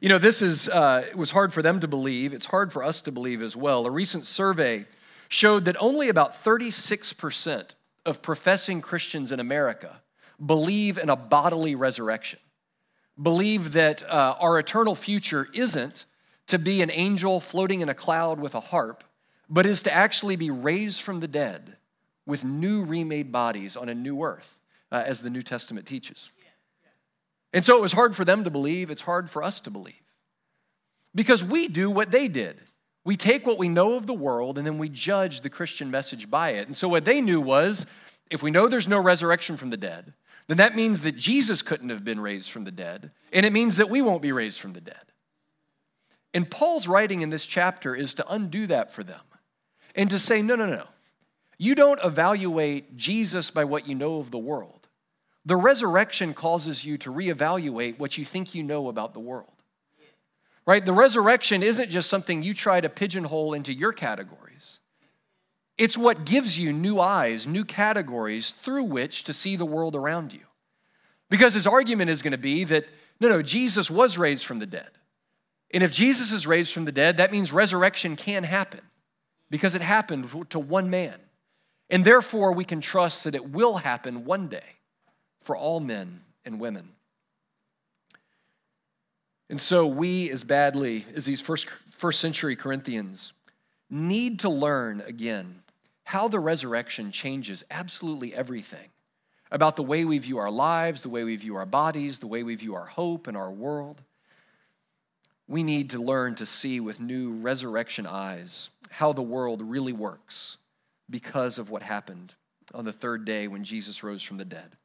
You 0.00 0.08
know, 0.08 0.18
this 0.18 0.42
is, 0.42 0.68
uh, 0.68 1.04
it 1.08 1.16
was 1.16 1.30
hard 1.30 1.52
for 1.52 1.62
them 1.62 1.80
to 1.80 1.88
believe. 1.88 2.32
It's 2.32 2.46
hard 2.46 2.72
for 2.72 2.82
us 2.82 3.00
to 3.02 3.12
believe 3.12 3.40
as 3.40 3.54
well. 3.54 3.86
A 3.86 3.90
recent 3.90 4.26
survey 4.26 4.86
showed 5.28 5.64
that 5.64 5.76
only 5.80 6.08
about 6.08 6.44
36% 6.44 7.70
of 8.04 8.20
professing 8.20 8.80
Christians 8.80 9.32
in 9.32 9.40
America 9.40 10.02
believe 10.44 10.98
in 10.98 11.08
a 11.08 11.16
bodily 11.16 11.74
resurrection, 11.74 12.40
believe 13.20 13.72
that 13.72 14.02
uh, 14.02 14.34
our 14.40 14.58
eternal 14.58 14.94
future 14.94 15.48
isn't 15.54 16.04
to 16.48 16.58
be 16.58 16.82
an 16.82 16.90
angel 16.90 17.40
floating 17.40 17.80
in 17.80 17.88
a 17.88 17.94
cloud 17.94 18.40
with 18.40 18.54
a 18.54 18.60
harp, 18.60 19.04
but 19.48 19.66
is 19.66 19.82
to 19.82 19.92
actually 19.92 20.36
be 20.36 20.50
raised 20.50 21.02
from 21.02 21.20
the 21.20 21.28
dead 21.28 21.76
with 22.26 22.44
new 22.44 22.84
remade 22.84 23.30
bodies 23.30 23.76
on 23.76 23.88
a 23.88 23.94
new 23.94 24.22
earth. 24.22 24.56
uh, 24.94 25.02
as 25.04 25.20
the 25.20 25.30
New 25.30 25.42
Testament 25.42 25.86
teaches. 25.86 26.30
And 27.52 27.64
so 27.64 27.76
it 27.76 27.82
was 27.82 27.92
hard 27.92 28.14
for 28.14 28.24
them 28.24 28.44
to 28.44 28.50
believe, 28.50 28.90
it's 28.90 29.02
hard 29.02 29.28
for 29.28 29.42
us 29.42 29.60
to 29.60 29.70
believe. 29.70 29.94
Because 31.14 31.42
we 31.42 31.68
do 31.68 31.90
what 31.90 32.12
they 32.12 32.28
did. 32.28 32.60
We 33.04 33.16
take 33.16 33.44
what 33.44 33.58
we 33.58 33.68
know 33.68 33.94
of 33.94 34.06
the 34.06 34.14
world 34.14 34.56
and 34.56 34.66
then 34.66 34.78
we 34.78 34.88
judge 34.88 35.40
the 35.40 35.50
Christian 35.50 35.90
message 35.90 36.30
by 36.30 36.50
it. 36.50 36.68
And 36.68 36.76
so 36.76 36.88
what 36.88 37.04
they 37.04 37.20
knew 37.20 37.40
was 37.40 37.86
if 38.30 38.42
we 38.42 38.50
know 38.50 38.68
there's 38.68 38.88
no 38.88 38.98
resurrection 38.98 39.56
from 39.56 39.70
the 39.70 39.76
dead, 39.76 40.14
then 40.46 40.58
that 40.58 40.76
means 40.76 41.00
that 41.00 41.16
Jesus 41.16 41.60
couldn't 41.60 41.90
have 41.90 42.04
been 42.04 42.20
raised 42.20 42.50
from 42.50 42.64
the 42.64 42.70
dead, 42.70 43.10
and 43.32 43.46
it 43.46 43.52
means 43.52 43.76
that 43.76 43.90
we 43.90 44.02
won't 44.02 44.22
be 44.22 44.32
raised 44.32 44.60
from 44.60 44.74
the 44.74 44.80
dead. 44.80 44.96
And 46.32 46.50
Paul's 46.50 46.86
writing 46.86 47.22
in 47.22 47.30
this 47.30 47.46
chapter 47.46 47.94
is 47.94 48.14
to 48.14 48.32
undo 48.32 48.66
that 48.66 48.92
for 48.92 49.04
them 49.04 49.20
and 49.94 50.10
to 50.10 50.18
say, 50.18 50.42
no, 50.42 50.56
no, 50.56 50.66
no. 50.66 50.84
You 51.56 51.74
don't 51.74 52.00
evaluate 52.02 52.96
Jesus 52.96 53.50
by 53.50 53.64
what 53.64 53.86
you 53.86 53.94
know 53.94 54.18
of 54.18 54.30
the 54.30 54.38
world. 54.38 54.88
The 55.46 55.56
resurrection 55.56 56.34
causes 56.34 56.84
you 56.84 56.98
to 56.98 57.10
reevaluate 57.10 57.98
what 57.98 58.18
you 58.18 58.24
think 58.24 58.54
you 58.54 58.62
know 58.62 58.88
about 58.88 59.12
the 59.12 59.20
world. 59.20 59.50
Right? 60.66 60.84
The 60.84 60.92
resurrection 60.92 61.62
isn't 61.62 61.90
just 61.90 62.08
something 62.08 62.42
you 62.42 62.54
try 62.54 62.80
to 62.80 62.88
pigeonhole 62.88 63.52
into 63.52 63.72
your 63.72 63.92
categories. 63.92 64.78
It's 65.76 65.98
what 65.98 66.24
gives 66.24 66.58
you 66.58 66.72
new 66.72 66.98
eyes, 67.00 67.46
new 67.46 67.64
categories 67.64 68.54
through 68.62 68.84
which 68.84 69.24
to 69.24 69.32
see 69.32 69.56
the 69.56 69.66
world 69.66 69.94
around 69.94 70.32
you. 70.32 70.40
Because 71.28 71.52
his 71.52 71.66
argument 71.66 72.10
is 72.10 72.22
going 72.22 72.32
to 72.32 72.38
be 72.38 72.64
that 72.64 72.86
no, 73.20 73.28
no, 73.28 73.42
Jesus 73.42 73.90
was 73.90 74.18
raised 74.18 74.46
from 74.46 74.58
the 74.58 74.66
dead. 74.66 74.90
And 75.72 75.82
if 75.82 75.90
Jesus 75.90 76.32
is 76.32 76.46
raised 76.46 76.72
from 76.72 76.84
the 76.84 76.92
dead, 76.92 77.18
that 77.18 77.32
means 77.32 77.52
resurrection 77.52 78.16
can 78.16 78.44
happen 78.44 78.80
because 79.50 79.74
it 79.74 79.82
happened 79.82 80.46
to 80.50 80.58
one 80.58 80.90
man. 80.90 81.16
And 81.90 82.04
therefore, 82.04 82.52
we 82.52 82.64
can 82.64 82.80
trust 82.80 83.24
that 83.24 83.34
it 83.34 83.50
will 83.50 83.76
happen 83.76 84.24
one 84.24 84.48
day 84.48 84.78
for 85.42 85.56
all 85.56 85.80
men 85.80 86.22
and 86.44 86.58
women. 86.58 86.90
And 89.50 89.60
so, 89.60 89.86
we, 89.86 90.30
as 90.30 90.42
badly 90.42 91.06
as 91.14 91.24
these 91.24 91.40
first, 91.40 91.66
first 91.96 92.20
century 92.20 92.56
Corinthians, 92.56 93.32
need 93.90 94.40
to 94.40 94.48
learn 94.48 95.02
again 95.02 95.62
how 96.04 96.28
the 96.28 96.40
resurrection 96.40 97.12
changes 97.12 97.64
absolutely 97.70 98.34
everything 98.34 98.88
about 99.50 99.76
the 99.76 99.82
way 99.82 100.04
we 100.04 100.18
view 100.18 100.38
our 100.38 100.50
lives, 100.50 101.02
the 101.02 101.08
way 101.08 101.24
we 101.24 101.36
view 101.36 101.56
our 101.56 101.66
bodies, 101.66 102.18
the 102.18 102.26
way 102.26 102.42
we 102.42 102.54
view 102.54 102.74
our 102.74 102.86
hope 102.86 103.26
and 103.26 103.36
our 103.36 103.52
world. 103.52 104.00
We 105.46 105.62
need 105.62 105.90
to 105.90 106.02
learn 106.02 106.34
to 106.36 106.46
see 106.46 106.80
with 106.80 106.98
new 106.98 107.32
resurrection 107.32 108.06
eyes 108.06 108.70
how 108.90 109.12
the 109.12 109.22
world 109.22 109.62
really 109.62 109.92
works 109.92 110.56
because 111.10 111.58
of 111.58 111.70
what 111.70 111.82
happened 111.82 112.34
on 112.72 112.84
the 112.84 112.92
third 112.92 113.24
day 113.24 113.48
when 113.48 113.64
Jesus 113.64 114.02
rose 114.02 114.22
from 114.22 114.38
the 114.38 114.44
dead. 114.44 114.76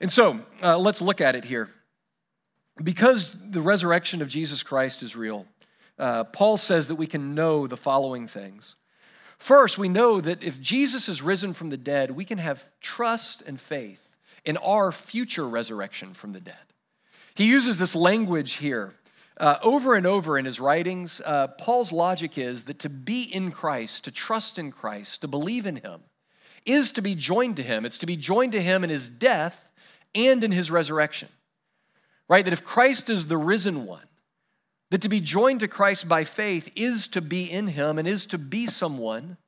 And 0.00 0.10
so 0.10 0.40
uh, 0.62 0.78
let's 0.78 1.00
look 1.00 1.20
at 1.20 1.36
it 1.36 1.44
here. 1.44 1.68
Because 2.82 3.30
the 3.50 3.60
resurrection 3.60 4.22
of 4.22 4.28
Jesus 4.28 4.62
Christ 4.62 5.02
is 5.02 5.14
real, 5.14 5.46
uh, 5.98 6.24
Paul 6.24 6.56
says 6.56 6.88
that 6.88 6.94
we 6.94 7.06
can 7.06 7.34
know 7.34 7.66
the 7.66 7.76
following 7.76 8.26
things. 8.26 8.76
First, 9.38 9.78
we 9.78 9.88
know 9.88 10.20
that 10.20 10.42
if 10.42 10.60
Jesus 10.60 11.08
is 11.08 11.22
risen 11.22 11.54
from 11.54 11.70
the 11.70 11.76
dead, 11.76 12.10
we 12.10 12.24
can 12.24 12.38
have 12.38 12.64
trust 12.80 13.42
and 13.46 13.60
faith 13.60 14.00
in 14.44 14.56
our 14.58 14.92
future 14.92 15.48
resurrection 15.48 16.14
from 16.14 16.32
the 16.32 16.40
dead. 16.40 16.54
He 17.34 17.44
uses 17.44 17.78
this 17.78 17.94
language 17.94 18.54
here 18.54 18.94
uh, 19.40 19.58
over 19.62 19.94
and 19.94 20.06
over 20.06 20.38
in 20.38 20.44
his 20.44 20.60
writings. 20.60 21.20
Uh, 21.24 21.48
Paul's 21.48 21.90
logic 21.90 22.36
is 22.36 22.64
that 22.64 22.78
to 22.80 22.88
be 22.88 23.22
in 23.22 23.50
Christ, 23.50 24.04
to 24.04 24.10
trust 24.10 24.58
in 24.58 24.70
Christ, 24.70 25.22
to 25.22 25.28
believe 25.28 25.66
in 25.66 25.76
him, 25.76 26.02
is 26.66 26.92
to 26.92 27.02
be 27.02 27.14
joined 27.14 27.56
to 27.56 27.62
him. 27.62 27.86
It's 27.86 27.98
to 27.98 28.06
be 28.06 28.16
joined 28.16 28.52
to 28.52 28.62
him 28.62 28.84
in 28.84 28.90
his 28.90 29.08
death 29.08 29.68
and 30.14 30.44
in 30.44 30.52
his 30.52 30.70
resurrection. 30.70 31.28
Right? 32.28 32.44
That 32.44 32.52
if 32.52 32.62
Christ 32.62 33.08
is 33.08 33.26
the 33.26 33.38
risen 33.38 33.86
one, 33.86 34.06
that 34.90 35.00
to 35.02 35.08
be 35.08 35.20
joined 35.20 35.60
to 35.60 35.68
Christ 35.68 36.06
by 36.06 36.24
faith 36.24 36.70
is 36.76 37.08
to 37.08 37.20
be 37.20 37.50
in 37.50 37.68
him 37.68 37.98
and 37.98 38.06
is 38.06 38.26
to 38.26 38.38
be 38.38 38.66
someone 38.66 39.38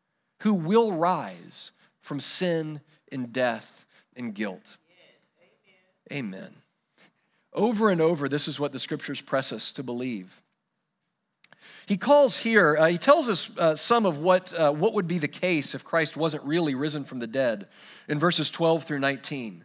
who 0.40 0.54
will 0.54 0.92
rise 0.92 1.72
from 2.00 2.18
sin 2.18 2.80
and 3.10 3.32
death 3.32 3.84
and 4.16 4.34
guilt. 4.34 4.62
Amen. 6.10 6.61
Over 7.52 7.90
and 7.90 8.00
over, 8.00 8.28
this 8.28 8.48
is 8.48 8.58
what 8.58 8.72
the 8.72 8.78
scriptures 8.78 9.20
press 9.20 9.52
us 9.52 9.70
to 9.72 9.82
believe. 9.82 10.30
He 11.86 11.96
calls 11.96 12.38
here, 12.38 12.76
uh, 12.78 12.88
he 12.88 12.98
tells 12.98 13.28
us 13.28 13.50
uh, 13.58 13.74
some 13.74 14.06
of 14.06 14.18
what, 14.18 14.52
uh, 14.54 14.72
what 14.72 14.94
would 14.94 15.08
be 15.08 15.18
the 15.18 15.28
case 15.28 15.74
if 15.74 15.84
Christ 15.84 16.16
wasn't 16.16 16.44
really 16.44 16.74
risen 16.74 17.04
from 17.04 17.18
the 17.18 17.26
dead 17.26 17.68
in 18.08 18.18
verses 18.18 18.50
12 18.50 18.84
through 18.84 19.00
19. 19.00 19.64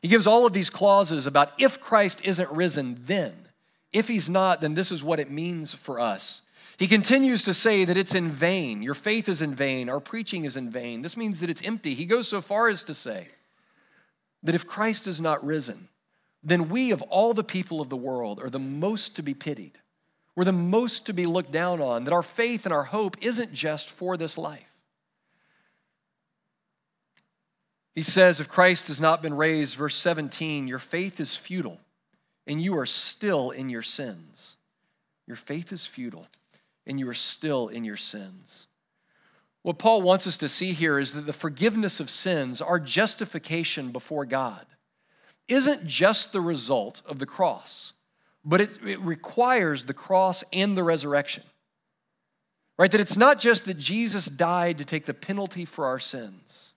He 0.00 0.08
gives 0.08 0.26
all 0.26 0.46
of 0.46 0.52
these 0.52 0.70
clauses 0.70 1.26
about 1.26 1.52
if 1.58 1.80
Christ 1.80 2.20
isn't 2.24 2.50
risen, 2.50 3.02
then. 3.06 3.48
If 3.92 4.08
he's 4.08 4.28
not, 4.28 4.60
then 4.60 4.74
this 4.74 4.92
is 4.92 5.02
what 5.02 5.20
it 5.20 5.30
means 5.30 5.74
for 5.74 5.98
us. 6.00 6.42
He 6.78 6.86
continues 6.86 7.42
to 7.42 7.54
say 7.54 7.84
that 7.84 7.96
it's 7.96 8.14
in 8.14 8.30
vain. 8.30 8.82
Your 8.82 8.94
faith 8.94 9.28
is 9.28 9.42
in 9.42 9.54
vain. 9.54 9.88
Our 9.88 10.00
preaching 10.00 10.44
is 10.44 10.56
in 10.56 10.70
vain. 10.70 11.02
This 11.02 11.16
means 11.16 11.40
that 11.40 11.50
it's 11.50 11.62
empty. 11.62 11.94
He 11.94 12.06
goes 12.06 12.28
so 12.28 12.40
far 12.40 12.68
as 12.68 12.84
to 12.84 12.94
say 12.94 13.28
that 14.44 14.54
if 14.54 14.66
Christ 14.66 15.08
is 15.08 15.20
not 15.20 15.44
risen, 15.44 15.88
then 16.42 16.68
we, 16.68 16.90
of 16.90 17.02
all 17.02 17.34
the 17.34 17.44
people 17.44 17.80
of 17.80 17.88
the 17.88 17.96
world, 17.96 18.40
are 18.40 18.50
the 18.50 18.58
most 18.58 19.16
to 19.16 19.22
be 19.22 19.34
pitied. 19.34 19.78
We're 20.36 20.44
the 20.44 20.52
most 20.52 21.06
to 21.06 21.12
be 21.12 21.26
looked 21.26 21.52
down 21.52 21.80
on, 21.80 22.04
that 22.04 22.12
our 22.12 22.22
faith 22.22 22.64
and 22.64 22.72
our 22.72 22.84
hope 22.84 23.16
isn't 23.20 23.52
just 23.52 23.90
for 23.90 24.16
this 24.16 24.38
life. 24.38 24.62
He 27.94 28.02
says, 28.02 28.38
if 28.38 28.48
Christ 28.48 28.86
has 28.86 29.00
not 29.00 29.22
been 29.22 29.34
raised, 29.34 29.74
verse 29.74 29.96
17, 29.96 30.68
your 30.68 30.78
faith 30.78 31.18
is 31.18 31.34
futile 31.34 31.80
and 32.48 32.62
you 32.62 32.76
are 32.78 32.86
still 32.86 33.50
in 33.50 33.68
your 33.68 33.82
sins. 33.82 34.56
Your 35.26 35.36
faith 35.36 35.70
is 35.70 35.84
futile, 35.84 36.26
and 36.86 36.98
you 36.98 37.06
are 37.08 37.14
still 37.14 37.68
in 37.68 37.84
your 37.84 37.98
sins. 37.98 38.66
What 39.62 39.78
Paul 39.78 40.00
wants 40.00 40.26
us 40.26 40.38
to 40.38 40.48
see 40.48 40.72
here 40.72 40.98
is 40.98 41.12
that 41.12 41.26
the 41.26 41.34
forgiveness 41.34 42.00
of 42.00 42.08
sins, 42.08 42.62
our 42.62 42.80
justification 42.80 43.92
before 43.92 44.24
God, 44.24 44.64
isn't 45.48 45.86
just 45.86 46.32
the 46.32 46.40
result 46.40 47.02
of 47.06 47.18
the 47.18 47.26
cross, 47.26 47.92
but 48.44 48.60
it, 48.60 48.70
it 48.86 49.00
requires 49.00 49.84
the 49.84 49.94
cross 49.94 50.44
and 50.52 50.76
the 50.76 50.84
resurrection. 50.84 51.44
Right? 52.78 52.90
That 52.92 53.00
it's 53.00 53.16
not 53.16 53.40
just 53.40 53.64
that 53.64 53.78
Jesus 53.78 54.26
died 54.26 54.78
to 54.78 54.84
take 54.84 55.06
the 55.06 55.14
penalty 55.14 55.64
for 55.64 55.86
our 55.86 55.98
sins 55.98 56.68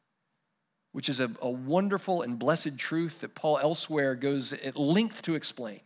which 0.92 1.10
is 1.10 1.20
a, 1.20 1.32
a 1.42 1.50
wonderful 1.50 2.22
and 2.22 2.38
blessed 2.38 2.78
truth 2.78 3.22
that 3.22 3.36
Paul 3.36 3.60
elsewhere 3.60 4.16
goes 4.16 4.54
at 4.54 4.78
length 4.78 5.22
to 5.24 5.36
explain. 5.36 5.82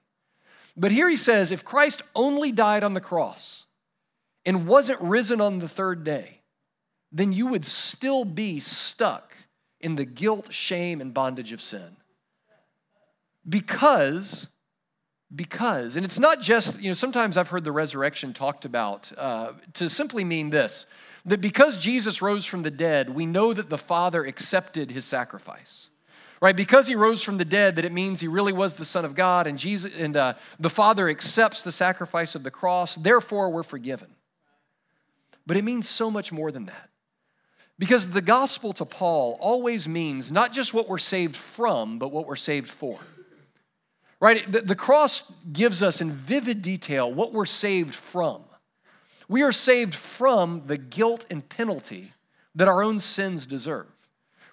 But 0.75 0.91
here 0.91 1.09
he 1.09 1.17
says 1.17 1.51
if 1.51 1.63
Christ 1.63 2.01
only 2.15 2.51
died 2.51 2.83
on 2.83 2.93
the 2.93 3.01
cross 3.01 3.65
and 4.45 4.67
wasn't 4.67 5.01
risen 5.01 5.41
on 5.41 5.59
the 5.59 5.67
third 5.67 6.03
day, 6.03 6.41
then 7.11 7.31
you 7.31 7.47
would 7.47 7.65
still 7.65 8.25
be 8.25 8.59
stuck 8.59 9.33
in 9.79 9.95
the 9.95 10.05
guilt, 10.05 10.53
shame, 10.53 11.01
and 11.01 11.13
bondage 11.13 11.51
of 11.51 11.61
sin. 11.61 11.95
Because, 13.47 14.47
because, 15.33 15.95
and 15.95 16.05
it's 16.05 16.19
not 16.19 16.41
just, 16.41 16.79
you 16.79 16.89
know, 16.89 16.93
sometimes 16.93 17.37
I've 17.37 17.49
heard 17.49 17.63
the 17.63 17.71
resurrection 17.71 18.33
talked 18.33 18.65
about 18.65 19.11
uh, 19.17 19.53
to 19.75 19.89
simply 19.89 20.23
mean 20.23 20.49
this 20.49 20.85
that 21.25 21.41
because 21.41 21.77
Jesus 21.77 22.21
rose 22.21 22.45
from 22.45 22.61
the 22.61 22.71
dead, 22.71 23.09
we 23.09 23.25
know 23.25 23.51
that 23.51 23.69
the 23.69 23.77
Father 23.77 24.23
accepted 24.23 24.91
his 24.91 25.05
sacrifice. 25.05 25.87
Right? 26.41 26.55
Because 26.55 26.85
he 26.85 26.95
rose 26.95 27.23
from 27.23 27.37
the 27.37 27.45
dead, 27.45 27.77
that 27.77 27.85
it 27.85 27.93
means 27.93 28.19
he 28.19 28.27
really 28.27 28.53
was 28.53 28.75
the 28.75 28.85
Son 28.85 29.05
of 29.05 29.15
God, 29.15 29.47
and 29.47 29.57
Jesus 29.57 29.91
and 29.97 30.15
uh, 30.15 30.33
the 30.59 30.69
Father 30.69 31.09
accepts 31.09 31.61
the 31.61 31.71
sacrifice 31.71 32.35
of 32.35 32.43
the 32.43 32.51
cross. 32.51 32.95
Therefore, 32.95 33.49
we're 33.49 33.63
forgiven. 33.63 34.09
But 35.47 35.57
it 35.57 35.63
means 35.63 35.89
so 35.89 36.11
much 36.11 36.31
more 36.31 36.51
than 36.51 36.65
that. 36.65 36.89
Because 37.79 38.09
the 38.09 38.21
gospel 38.21 38.73
to 38.73 38.85
Paul 38.85 39.37
always 39.39 39.87
means 39.87 40.31
not 40.31 40.53
just 40.53 40.73
what 40.73 40.87
we're 40.87 40.97
saved 40.97 41.35
from, 41.35 41.99
but 41.99 42.09
what 42.11 42.27
we're 42.27 42.35
saved 42.35 42.69
for. 42.69 42.99
Right? 44.25 44.51
The, 44.51 44.61
the 44.61 44.75
cross 44.75 45.21
gives 45.53 45.83
us 45.83 46.01
in 46.01 46.11
vivid 46.11 46.63
detail 46.63 47.13
what 47.13 47.31
we're 47.31 47.45
saved 47.45 47.93
from. 47.93 48.41
We 49.27 49.43
are 49.43 49.51
saved 49.51 49.93
from 49.93 50.63
the 50.65 50.79
guilt 50.79 51.27
and 51.29 51.47
penalty 51.47 52.11
that 52.55 52.67
our 52.67 52.81
own 52.81 52.99
sins 52.99 53.45
deserve. 53.45 53.85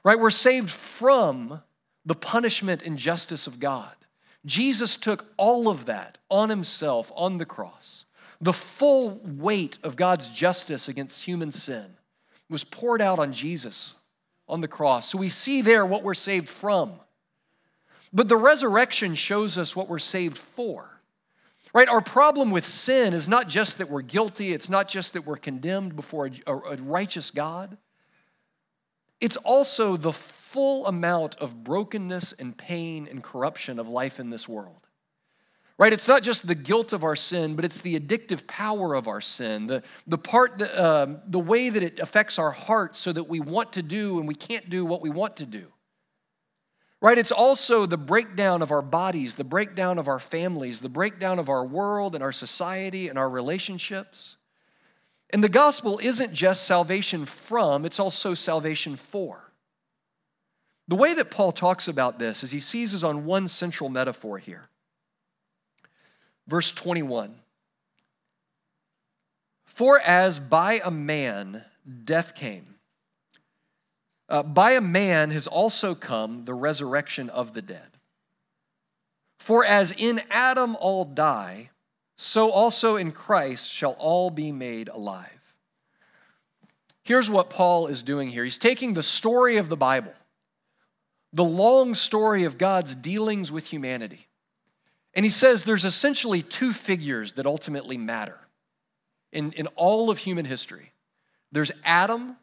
Right? 0.04 0.20
We're 0.20 0.28
saved 0.28 0.68
from 0.68 1.62
the 2.04 2.14
punishment 2.14 2.82
and 2.82 2.98
justice 2.98 3.46
of 3.46 3.60
God. 3.60 3.94
Jesus 4.44 4.94
took 4.94 5.24
all 5.38 5.68
of 5.68 5.86
that 5.86 6.18
on 6.28 6.50
himself 6.50 7.10
on 7.16 7.38
the 7.38 7.46
cross. 7.46 8.04
The 8.42 8.52
full 8.52 9.22
weight 9.24 9.78
of 9.82 9.96
God's 9.96 10.28
justice 10.28 10.86
against 10.86 11.24
human 11.24 11.50
sin 11.50 11.96
was 12.50 12.62
poured 12.62 13.00
out 13.00 13.18
on 13.18 13.32
Jesus 13.32 13.94
on 14.46 14.60
the 14.60 14.68
cross. 14.68 15.08
So 15.08 15.16
we 15.16 15.30
see 15.30 15.62
there 15.62 15.86
what 15.86 16.02
we're 16.02 16.12
saved 16.12 16.50
from. 16.50 17.00
But 18.12 18.28
the 18.28 18.36
resurrection 18.36 19.14
shows 19.14 19.56
us 19.56 19.74
what 19.74 19.88
we're 19.88 19.98
saved 19.98 20.38
for. 20.54 20.88
Right? 21.74 21.88
Our 21.88 22.02
problem 22.02 22.50
with 22.50 22.66
sin 22.66 23.14
is 23.14 23.26
not 23.26 23.48
just 23.48 23.78
that 23.78 23.88
we're 23.88 24.02
guilty, 24.02 24.52
it's 24.52 24.68
not 24.68 24.88
just 24.88 25.14
that 25.14 25.26
we're 25.26 25.38
condemned 25.38 25.96
before 25.96 26.28
a, 26.46 26.52
a 26.52 26.76
righteous 26.76 27.30
God. 27.30 27.78
It's 29.20 29.38
also 29.38 29.96
the 29.96 30.12
full 30.12 30.86
amount 30.86 31.36
of 31.36 31.64
brokenness 31.64 32.34
and 32.38 32.56
pain 32.56 33.08
and 33.10 33.22
corruption 33.22 33.78
of 33.78 33.88
life 33.88 34.20
in 34.20 34.28
this 34.28 34.46
world. 34.46 34.76
Right? 35.78 35.94
It's 35.94 36.06
not 36.06 36.22
just 36.22 36.46
the 36.46 36.54
guilt 36.54 36.92
of 36.92 37.04
our 37.04 37.16
sin, 37.16 37.56
but 37.56 37.64
it's 37.64 37.80
the 37.80 37.98
addictive 37.98 38.46
power 38.46 38.94
of 38.94 39.08
our 39.08 39.22
sin, 39.22 39.66
the, 39.66 39.82
the 40.06 40.18
part, 40.18 40.58
that, 40.58 40.78
um, 40.78 41.22
the 41.26 41.38
way 41.38 41.70
that 41.70 41.82
it 41.82 41.98
affects 41.98 42.38
our 42.38 42.50
hearts 42.50 43.00
so 43.00 43.12
that 43.14 43.24
we 43.24 43.40
want 43.40 43.72
to 43.72 43.82
do 43.82 44.18
and 44.18 44.28
we 44.28 44.34
can't 44.34 44.68
do 44.68 44.84
what 44.84 45.00
we 45.00 45.08
want 45.08 45.36
to 45.36 45.46
do. 45.46 45.68
Right? 47.02 47.18
It's 47.18 47.32
also 47.32 47.84
the 47.84 47.96
breakdown 47.96 48.62
of 48.62 48.70
our 48.70 48.80
bodies, 48.80 49.34
the 49.34 49.42
breakdown 49.42 49.98
of 49.98 50.06
our 50.06 50.20
families, 50.20 50.78
the 50.78 50.88
breakdown 50.88 51.40
of 51.40 51.48
our 51.48 51.64
world 51.64 52.14
and 52.14 52.22
our 52.22 52.30
society 52.30 53.08
and 53.08 53.18
our 53.18 53.28
relationships. 53.28 54.36
And 55.30 55.42
the 55.42 55.48
gospel 55.48 55.98
isn't 56.00 56.32
just 56.32 56.64
salvation 56.64 57.26
from, 57.26 57.84
it's 57.84 57.98
also 57.98 58.34
salvation 58.34 58.94
for. 58.94 59.50
The 60.86 60.94
way 60.94 61.12
that 61.14 61.32
Paul 61.32 61.50
talks 61.50 61.88
about 61.88 62.20
this 62.20 62.44
is 62.44 62.52
he 62.52 62.60
seizes 62.60 63.02
on 63.02 63.24
one 63.24 63.48
central 63.48 63.90
metaphor 63.90 64.38
here. 64.38 64.68
Verse 66.46 66.70
21 66.70 67.34
For 69.64 69.98
as 69.98 70.38
by 70.38 70.80
a 70.84 70.90
man 70.92 71.64
death 72.04 72.36
came, 72.36 72.71
uh, 74.32 74.42
by 74.42 74.72
a 74.72 74.80
man 74.80 75.30
has 75.30 75.46
also 75.46 75.94
come 75.94 76.46
the 76.46 76.54
resurrection 76.54 77.28
of 77.28 77.52
the 77.52 77.60
dead. 77.60 77.98
For 79.38 79.62
as 79.62 79.92
in 79.92 80.22
Adam 80.30 80.74
all 80.76 81.04
die, 81.04 81.68
so 82.16 82.50
also 82.50 82.96
in 82.96 83.12
Christ 83.12 83.68
shall 83.68 83.92
all 83.92 84.30
be 84.30 84.50
made 84.50 84.88
alive. 84.88 85.28
Here's 87.02 87.28
what 87.28 87.50
Paul 87.50 87.88
is 87.88 88.02
doing 88.02 88.30
here 88.30 88.44
he's 88.44 88.56
taking 88.56 88.94
the 88.94 89.02
story 89.02 89.58
of 89.58 89.68
the 89.68 89.76
Bible, 89.76 90.14
the 91.34 91.44
long 91.44 91.94
story 91.94 92.44
of 92.44 92.56
God's 92.56 92.94
dealings 92.94 93.52
with 93.52 93.66
humanity, 93.66 94.28
and 95.12 95.26
he 95.26 95.30
says 95.30 95.64
there's 95.64 95.84
essentially 95.84 96.42
two 96.42 96.72
figures 96.72 97.34
that 97.34 97.44
ultimately 97.44 97.98
matter 97.98 98.38
in, 99.30 99.52
in 99.52 99.66
all 99.68 100.08
of 100.08 100.18
human 100.18 100.46
history 100.46 100.92
there's 101.50 101.72
Adam, 101.84 102.36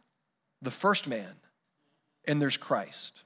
the 0.61 0.69
first 0.69 1.07
man, 1.07 1.33
and 2.25 2.41
there's 2.41 2.57
Christ. 2.57 3.23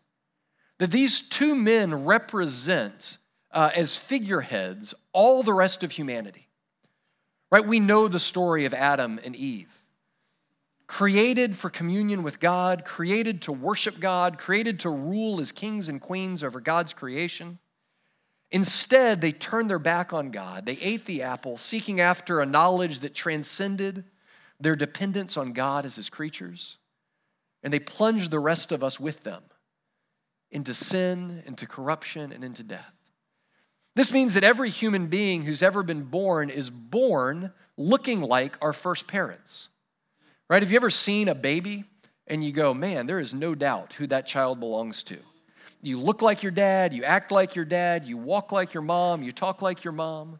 That 0.79 0.91
these 0.91 1.21
two 1.21 1.55
men 1.55 2.05
represent 2.05 3.17
uh, 3.51 3.69
as 3.75 3.95
figureheads 3.95 4.93
all 5.13 5.43
the 5.43 5.53
rest 5.53 5.83
of 5.83 5.91
humanity. 5.91 6.47
Right? 7.51 7.65
We 7.65 7.79
know 7.79 8.07
the 8.07 8.19
story 8.19 8.65
of 8.65 8.73
Adam 8.73 9.19
and 9.23 9.35
Eve. 9.35 9.69
Created 10.87 11.55
for 11.57 11.69
communion 11.69 12.23
with 12.23 12.39
God, 12.39 12.83
created 12.83 13.43
to 13.43 13.51
worship 13.51 13.99
God, 13.99 14.37
created 14.37 14.79
to 14.81 14.89
rule 14.89 15.39
as 15.39 15.51
kings 15.51 15.87
and 15.87 16.01
queens 16.01 16.43
over 16.43 16.59
God's 16.59 16.93
creation. 16.93 17.59
Instead, 18.51 19.21
they 19.21 19.31
turned 19.31 19.69
their 19.69 19.79
back 19.79 20.13
on 20.13 20.29
God. 20.29 20.65
They 20.65 20.73
ate 20.73 21.05
the 21.05 21.23
apple, 21.23 21.57
seeking 21.57 21.99
after 21.99 22.39
a 22.39 22.45
knowledge 22.45 22.99
that 22.99 23.15
transcended 23.15 24.03
their 24.59 24.75
dependence 24.75 25.37
on 25.37 25.53
God 25.53 25.85
as 25.85 25.95
his 25.95 26.09
creatures. 26.09 26.77
And 27.63 27.73
they 27.73 27.79
plunged 27.79 28.29
the 28.29 28.39
rest 28.39 28.71
of 28.71 28.83
us 28.83 28.99
with 28.99 29.23
them 29.23 29.43
into 30.51 30.73
sin, 30.73 31.41
into 31.47 31.65
corruption, 31.65 32.31
and 32.31 32.43
into 32.43 32.61
death. 32.61 32.93
This 33.95 34.11
means 34.11 34.33
that 34.33 34.43
every 34.43 34.69
human 34.69 35.07
being 35.07 35.43
who's 35.43 35.63
ever 35.63 35.83
been 35.83 36.03
born 36.03 36.49
is 36.49 36.69
born 36.69 37.51
looking 37.77 38.21
like 38.21 38.57
our 38.61 38.73
first 38.73 39.07
parents. 39.07 39.69
Right? 40.49 40.61
Have 40.61 40.71
you 40.71 40.77
ever 40.77 40.89
seen 40.89 41.27
a 41.27 41.35
baby 41.35 41.85
and 42.27 42.43
you 42.43 42.51
go, 42.51 42.73
man, 42.73 43.07
there 43.07 43.19
is 43.19 43.33
no 43.33 43.55
doubt 43.55 43.93
who 43.93 44.07
that 44.07 44.27
child 44.27 44.59
belongs 44.59 45.03
to? 45.03 45.17
You 45.81 45.99
look 45.99 46.21
like 46.21 46.43
your 46.43 46.51
dad, 46.51 46.93
you 46.93 47.03
act 47.03 47.31
like 47.31 47.55
your 47.55 47.65
dad, 47.65 48.05
you 48.05 48.17
walk 48.17 48.51
like 48.51 48.73
your 48.73 48.83
mom, 48.83 49.21
you 49.21 49.31
talk 49.31 49.61
like 49.61 49.83
your 49.83 49.93
mom. 49.93 50.39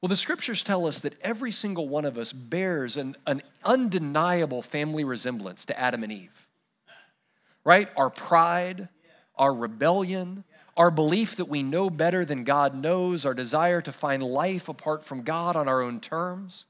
Well, 0.00 0.08
the 0.08 0.16
scriptures 0.16 0.62
tell 0.62 0.86
us 0.86 1.00
that 1.00 1.14
every 1.20 1.52
single 1.52 1.88
one 1.88 2.06
of 2.06 2.16
us 2.16 2.32
bears 2.32 2.96
an, 2.96 3.16
an 3.26 3.42
undeniable 3.62 4.62
family 4.62 5.04
resemblance 5.04 5.64
to 5.66 5.78
Adam 5.78 6.02
and 6.02 6.12
Eve. 6.12 6.46
Right? 7.64 7.88
Our 7.96 8.08
pride, 8.08 8.88
our 9.36 9.52
rebellion, 9.52 10.44
our 10.74 10.90
belief 10.90 11.36
that 11.36 11.48
we 11.48 11.62
know 11.62 11.90
better 11.90 12.24
than 12.24 12.44
God 12.44 12.74
knows, 12.74 13.26
our 13.26 13.34
desire 13.34 13.82
to 13.82 13.92
find 13.92 14.22
life 14.22 14.70
apart 14.70 15.04
from 15.04 15.22
God 15.22 15.54
on 15.54 15.68
our 15.68 15.82
own 15.82 16.00
terms, 16.00 16.64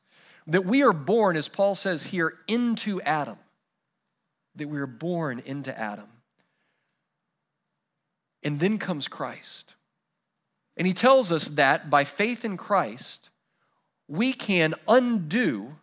that 0.48 0.64
we 0.64 0.82
are 0.82 0.92
born, 0.92 1.36
as 1.36 1.46
Paul 1.46 1.76
says 1.76 2.06
here, 2.06 2.34
into 2.48 3.00
Adam. 3.02 3.36
That 4.56 4.68
we 4.68 4.80
are 4.80 4.86
born 4.88 5.40
into 5.46 5.78
Adam. 5.78 6.08
And 8.42 8.58
then 8.58 8.78
comes 8.78 9.06
Christ. 9.06 9.74
And 10.80 10.86
he 10.86 10.94
tells 10.94 11.30
us 11.30 11.46
that 11.48 11.90
by 11.90 12.04
faith 12.04 12.42
in 12.42 12.56
Christ, 12.56 13.28
we 14.08 14.32
can 14.32 14.74
undo, 14.88 15.76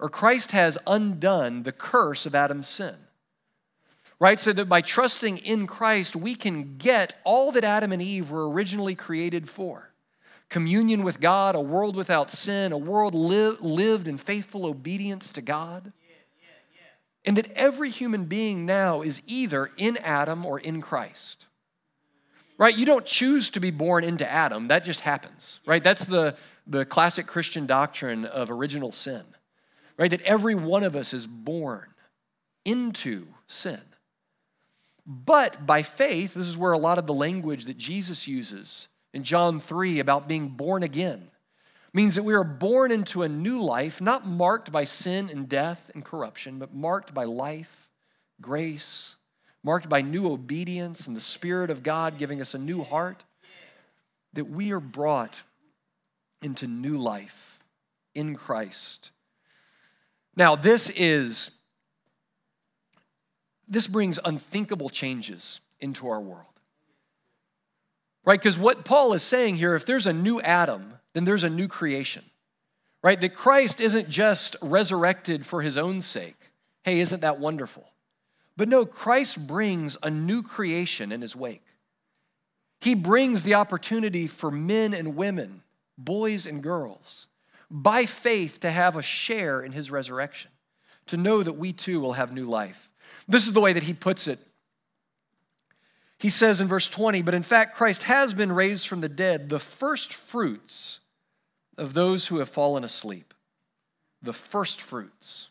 or 0.00 0.08
Christ 0.08 0.52
has 0.52 0.78
undone 0.86 1.64
the 1.64 1.72
curse 1.72 2.24
of 2.24 2.34
Adam's 2.34 2.66
sin 2.66 2.96
right? 4.22 4.38
So 4.38 4.52
that 4.52 4.68
by 4.68 4.82
trusting 4.82 5.38
in 5.38 5.66
Christ, 5.66 6.14
we 6.14 6.36
can 6.36 6.76
get 6.78 7.14
all 7.24 7.50
that 7.50 7.64
Adam 7.64 7.90
and 7.90 8.00
Eve 8.00 8.30
were 8.30 8.48
originally 8.48 8.94
created 8.94 9.50
for 9.50 9.90
communion 10.48 11.02
with 11.02 11.18
God, 11.18 11.56
a 11.56 11.60
world 11.60 11.96
without 11.96 12.30
sin, 12.30 12.70
a 12.70 12.78
world 12.78 13.16
li- 13.16 13.56
lived 13.60 14.06
in 14.06 14.18
faithful 14.18 14.64
obedience 14.64 15.30
to 15.30 15.42
God. 15.42 15.92
And 17.24 17.36
that 17.36 17.50
every 17.56 17.90
human 17.90 18.26
being 18.26 18.64
now 18.64 19.02
is 19.02 19.22
either 19.26 19.72
in 19.76 19.96
Adam 19.96 20.46
or 20.46 20.60
in 20.60 20.80
Christ. 20.80 21.41
Right? 22.62 22.76
You 22.76 22.86
don't 22.86 23.04
choose 23.04 23.50
to 23.50 23.60
be 23.60 23.72
born 23.72 24.04
into 24.04 24.30
Adam, 24.30 24.68
that 24.68 24.84
just 24.84 25.00
happens. 25.00 25.58
Right? 25.66 25.82
That's 25.82 26.04
the, 26.04 26.36
the 26.64 26.84
classic 26.84 27.26
Christian 27.26 27.66
doctrine 27.66 28.24
of 28.24 28.52
original 28.52 28.92
sin. 28.92 29.24
Right? 29.98 30.12
That 30.12 30.20
every 30.20 30.54
one 30.54 30.84
of 30.84 30.94
us 30.94 31.12
is 31.12 31.26
born 31.26 31.88
into 32.64 33.26
sin. 33.48 33.80
But 35.04 35.66
by 35.66 35.82
faith, 35.82 36.34
this 36.34 36.46
is 36.46 36.56
where 36.56 36.70
a 36.70 36.78
lot 36.78 36.98
of 36.98 37.08
the 37.08 37.12
language 37.12 37.64
that 37.64 37.78
Jesus 37.78 38.28
uses 38.28 38.86
in 39.12 39.24
John 39.24 39.60
3 39.60 39.98
about 39.98 40.28
being 40.28 40.50
born 40.50 40.84
again 40.84 41.32
means 41.92 42.14
that 42.14 42.22
we 42.22 42.32
are 42.32 42.44
born 42.44 42.92
into 42.92 43.24
a 43.24 43.28
new 43.28 43.60
life, 43.60 44.00
not 44.00 44.24
marked 44.24 44.70
by 44.70 44.84
sin 44.84 45.28
and 45.28 45.48
death 45.48 45.90
and 45.94 46.04
corruption, 46.04 46.60
but 46.60 46.72
marked 46.72 47.12
by 47.12 47.24
life, 47.24 47.88
grace, 48.40 49.16
marked 49.64 49.88
by 49.88 50.02
new 50.02 50.30
obedience 50.30 51.06
and 51.06 51.16
the 51.16 51.20
Spirit 51.20 51.70
of 51.70 51.82
God 51.82 52.18
giving 52.18 52.40
us 52.40 52.54
a 52.54 52.58
new 52.58 52.82
heart, 52.82 53.24
that 54.32 54.50
we 54.50 54.72
are 54.72 54.80
brought 54.80 55.40
into 56.40 56.66
new 56.66 56.98
life 56.98 57.60
in 58.14 58.34
Christ. 58.34 59.10
Now, 60.36 60.56
this 60.56 60.90
is 60.94 61.50
this 63.68 63.86
brings 63.86 64.18
unthinkable 64.22 64.90
changes 64.90 65.60
into 65.80 66.06
our 66.08 66.20
world. 66.20 66.44
Right? 68.24 68.38
Because 68.38 68.58
what 68.58 68.84
Paul 68.84 69.14
is 69.14 69.22
saying 69.22 69.56
here, 69.56 69.74
if 69.74 69.86
there's 69.86 70.06
a 70.06 70.12
new 70.12 70.40
Adam, 70.42 70.94
then 71.14 71.24
there's 71.24 71.42
a 71.42 71.48
new 71.48 71.68
creation. 71.68 72.24
Right? 73.02 73.20
That 73.20 73.34
Christ 73.34 73.80
isn't 73.80 74.10
just 74.10 74.56
resurrected 74.60 75.46
for 75.46 75.62
his 75.62 75.78
own 75.78 76.02
sake. 76.02 76.36
Hey, 76.82 77.00
isn't 77.00 77.20
that 77.20 77.40
wonderful? 77.40 77.84
But 78.56 78.68
no, 78.68 78.84
Christ 78.84 79.46
brings 79.46 79.96
a 80.02 80.10
new 80.10 80.42
creation 80.42 81.12
in 81.12 81.22
his 81.22 81.34
wake. 81.34 81.64
He 82.80 82.94
brings 82.94 83.42
the 83.42 83.54
opportunity 83.54 84.26
for 84.26 84.50
men 84.50 84.92
and 84.92 85.16
women, 85.16 85.62
boys 85.96 86.46
and 86.46 86.62
girls, 86.62 87.26
by 87.70 88.06
faith 88.06 88.60
to 88.60 88.70
have 88.70 88.96
a 88.96 89.02
share 89.02 89.62
in 89.62 89.72
his 89.72 89.90
resurrection, 89.90 90.50
to 91.06 91.16
know 91.16 91.42
that 91.42 91.54
we 91.54 91.72
too 91.72 92.00
will 92.00 92.14
have 92.14 92.32
new 92.32 92.48
life. 92.48 92.90
This 93.28 93.46
is 93.46 93.52
the 93.52 93.60
way 93.60 93.72
that 93.72 93.84
he 93.84 93.94
puts 93.94 94.26
it. 94.26 94.40
He 96.18 96.28
says 96.30 96.60
in 96.60 96.68
verse 96.68 96.88
20, 96.88 97.22
but 97.22 97.34
in 97.34 97.42
fact, 97.42 97.76
Christ 97.76 98.04
has 98.04 98.32
been 98.32 98.52
raised 98.52 98.86
from 98.86 99.00
the 99.00 99.08
dead, 99.08 99.48
the 99.48 99.58
first 99.58 100.12
fruits 100.12 101.00
of 101.78 101.94
those 101.94 102.26
who 102.26 102.38
have 102.38 102.50
fallen 102.50 102.84
asleep. 102.84 103.32
The 104.22 104.32
first 104.32 104.80
fruits. 104.80 105.48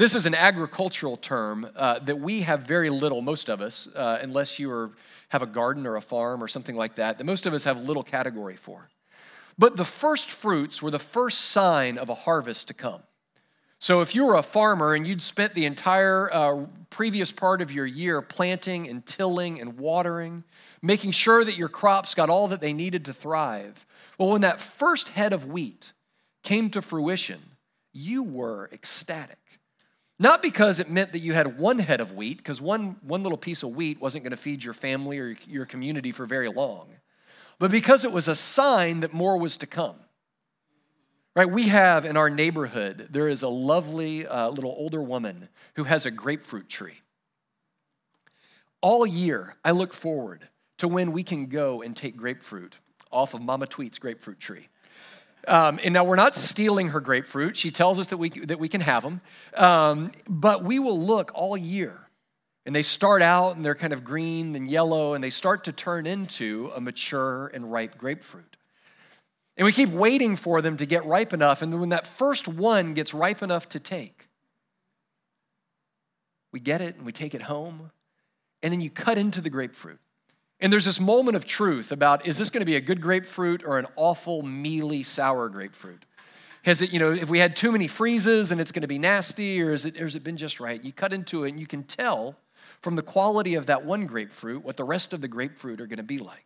This 0.00 0.14
is 0.14 0.24
an 0.24 0.34
agricultural 0.34 1.18
term 1.18 1.68
uh, 1.76 1.98
that 1.98 2.18
we 2.18 2.40
have 2.40 2.62
very 2.62 2.88
little, 2.88 3.20
most 3.20 3.50
of 3.50 3.60
us, 3.60 3.86
uh, 3.94 4.16
unless 4.22 4.58
you 4.58 4.70
are, 4.70 4.92
have 5.28 5.42
a 5.42 5.46
garden 5.46 5.86
or 5.86 5.96
a 5.96 6.00
farm 6.00 6.42
or 6.42 6.48
something 6.48 6.74
like 6.74 6.94
that, 6.94 7.18
that 7.18 7.24
most 7.24 7.44
of 7.44 7.52
us 7.52 7.64
have 7.64 7.76
little 7.76 8.02
category 8.02 8.56
for. 8.56 8.88
But 9.58 9.76
the 9.76 9.84
first 9.84 10.30
fruits 10.30 10.80
were 10.80 10.90
the 10.90 10.98
first 10.98 11.50
sign 11.50 11.98
of 11.98 12.08
a 12.08 12.14
harvest 12.14 12.68
to 12.68 12.72
come. 12.72 13.02
So, 13.78 14.00
if 14.00 14.14
you 14.14 14.24
were 14.24 14.36
a 14.36 14.42
farmer 14.42 14.94
and 14.94 15.06
you'd 15.06 15.20
spent 15.20 15.52
the 15.52 15.66
entire 15.66 16.32
uh, 16.32 16.64
previous 16.88 17.30
part 17.30 17.60
of 17.60 17.70
your 17.70 17.84
year 17.84 18.22
planting 18.22 18.88
and 18.88 19.04
tilling 19.04 19.60
and 19.60 19.76
watering, 19.76 20.44
making 20.80 21.10
sure 21.10 21.44
that 21.44 21.58
your 21.58 21.68
crops 21.68 22.14
got 22.14 22.30
all 22.30 22.48
that 22.48 22.62
they 22.62 22.72
needed 22.72 23.04
to 23.04 23.12
thrive, 23.12 23.84
well, 24.16 24.30
when 24.30 24.40
that 24.40 24.62
first 24.62 25.08
head 25.08 25.34
of 25.34 25.44
wheat 25.44 25.92
came 26.42 26.70
to 26.70 26.80
fruition, 26.80 27.42
you 27.92 28.22
were 28.22 28.70
ecstatic. 28.72 29.36
Not 30.20 30.42
because 30.42 30.80
it 30.80 30.90
meant 30.90 31.12
that 31.12 31.20
you 31.20 31.32
had 31.32 31.58
one 31.58 31.78
head 31.78 32.02
of 32.02 32.12
wheat, 32.12 32.36
because 32.36 32.60
one, 32.60 32.96
one 33.00 33.22
little 33.22 33.38
piece 33.38 33.62
of 33.62 33.70
wheat 33.70 33.98
wasn't 34.02 34.22
going 34.22 34.32
to 34.32 34.36
feed 34.36 34.62
your 34.62 34.74
family 34.74 35.18
or 35.18 35.34
your 35.46 35.64
community 35.64 36.12
for 36.12 36.26
very 36.26 36.50
long, 36.50 36.88
but 37.58 37.70
because 37.70 38.04
it 38.04 38.12
was 38.12 38.28
a 38.28 38.34
sign 38.34 39.00
that 39.00 39.14
more 39.14 39.38
was 39.38 39.56
to 39.56 39.66
come. 39.66 39.96
Right, 41.34 41.50
we 41.50 41.68
have 41.68 42.04
in 42.04 42.18
our 42.18 42.28
neighborhood, 42.28 43.08
there 43.10 43.28
is 43.28 43.42
a 43.42 43.48
lovely 43.48 44.26
uh, 44.26 44.50
little 44.50 44.74
older 44.76 45.02
woman 45.02 45.48
who 45.74 45.84
has 45.84 46.04
a 46.04 46.10
grapefruit 46.10 46.68
tree. 46.68 47.00
All 48.82 49.06
year, 49.06 49.56
I 49.64 49.70
look 49.70 49.94
forward 49.94 50.46
to 50.78 50.88
when 50.88 51.12
we 51.12 51.22
can 51.22 51.46
go 51.46 51.80
and 51.80 51.96
take 51.96 52.16
grapefruit 52.18 52.76
off 53.10 53.32
of 53.32 53.40
Mama 53.40 53.66
Tweet's 53.66 53.98
grapefruit 53.98 54.38
tree. 54.38 54.68
Um, 55.48 55.80
and 55.82 55.94
now 55.94 56.04
we're 56.04 56.16
not 56.16 56.36
stealing 56.36 56.88
her 56.88 57.00
grapefruit. 57.00 57.56
She 57.56 57.70
tells 57.70 57.98
us 57.98 58.08
that 58.08 58.18
we, 58.18 58.30
that 58.30 58.58
we 58.58 58.68
can 58.68 58.80
have 58.80 59.02
them. 59.02 59.20
Um, 59.54 60.12
but 60.28 60.64
we 60.64 60.78
will 60.78 61.00
look 61.00 61.30
all 61.34 61.56
year. 61.56 61.98
And 62.66 62.74
they 62.74 62.82
start 62.82 63.22
out 63.22 63.56
and 63.56 63.64
they're 63.64 63.74
kind 63.74 63.92
of 63.92 64.04
green 64.04 64.54
and 64.54 64.70
yellow, 64.70 65.14
and 65.14 65.24
they 65.24 65.30
start 65.30 65.64
to 65.64 65.72
turn 65.72 66.06
into 66.06 66.70
a 66.74 66.80
mature 66.80 67.48
and 67.48 67.72
ripe 67.72 67.96
grapefruit. 67.96 68.56
And 69.56 69.64
we 69.64 69.72
keep 69.72 69.88
waiting 69.88 70.36
for 70.36 70.62
them 70.62 70.76
to 70.76 70.86
get 70.86 71.04
ripe 71.04 71.32
enough. 71.32 71.62
And 71.62 71.80
when 71.80 71.88
that 71.88 72.06
first 72.06 72.46
one 72.46 72.94
gets 72.94 73.12
ripe 73.12 73.42
enough 73.42 73.68
to 73.70 73.80
take, 73.80 74.28
we 76.52 76.60
get 76.60 76.80
it 76.80 76.96
and 76.96 77.04
we 77.04 77.12
take 77.12 77.34
it 77.34 77.42
home. 77.42 77.90
And 78.62 78.72
then 78.72 78.80
you 78.80 78.90
cut 78.90 79.18
into 79.18 79.40
the 79.40 79.50
grapefruit. 79.50 80.00
And 80.60 80.72
there's 80.72 80.84
this 80.84 81.00
moment 81.00 81.36
of 81.36 81.46
truth 81.46 81.90
about 81.90 82.26
is 82.26 82.36
this 82.36 82.50
going 82.50 82.60
to 82.60 82.66
be 82.66 82.76
a 82.76 82.80
good 82.80 83.00
grapefruit 83.00 83.62
or 83.64 83.78
an 83.78 83.86
awful, 83.96 84.42
mealy, 84.42 85.02
sour 85.02 85.48
grapefruit? 85.48 86.04
Has 86.62 86.82
it, 86.82 86.90
you 86.90 86.98
know, 86.98 87.12
if 87.12 87.30
we 87.30 87.38
had 87.38 87.56
too 87.56 87.72
many 87.72 87.86
freezes 87.86 88.50
and 88.50 88.60
it's 88.60 88.70
going 88.70 88.82
to 88.82 88.88
be 88.88 88.98
nasty, 88.98 89.62
or, 89.62 89.72
is 89.72 89.86
it, 89.86 89.98
or 89.98 90.04
has 90.04 90.14
it 90.14 90.22
been 90.22 90.36
just 90.36 90.60
right? 90.60 90.82
You 90.82 90.92
cut 90.92 91.14
into 91.14 91.44
it 91.44 91.50
and 91.50 91.60
you 91.60 91.66
can 91.66 91.84
tell 91.84 92.36
from 92.82 92.96
the 92.96 93.02
quality 93.02 93.54
of 93.54 93.66
that 93.66 93.84
one 93.84 94.06
grapefruit 94.06 94.62
what 94.62 94.76
the 94.76 94.84
rest 94.84 95.14
of 95.14 95.22
the 95.22 95.28
grapefruit 95.28 95.80
are 95.80 95.86
going 95.86 95.96
to 95.96 96.02
be 96.02 96.18
like. 96.18 96.44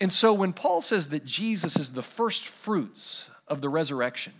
And 0.00 0.12
so 0.12 0.32
when 0.32 0.52
Paul 0.52 0.82
says 0.82 1.08
that 1.08 1.24
Jesus 1.24 1.76
is 1.76 1.92
the 1.92 2.02
first 2.02 2.46
fruits 2.46 3.24
of 3.46 3.60
the 3.60 3.68
resurrection, 3.68 4.32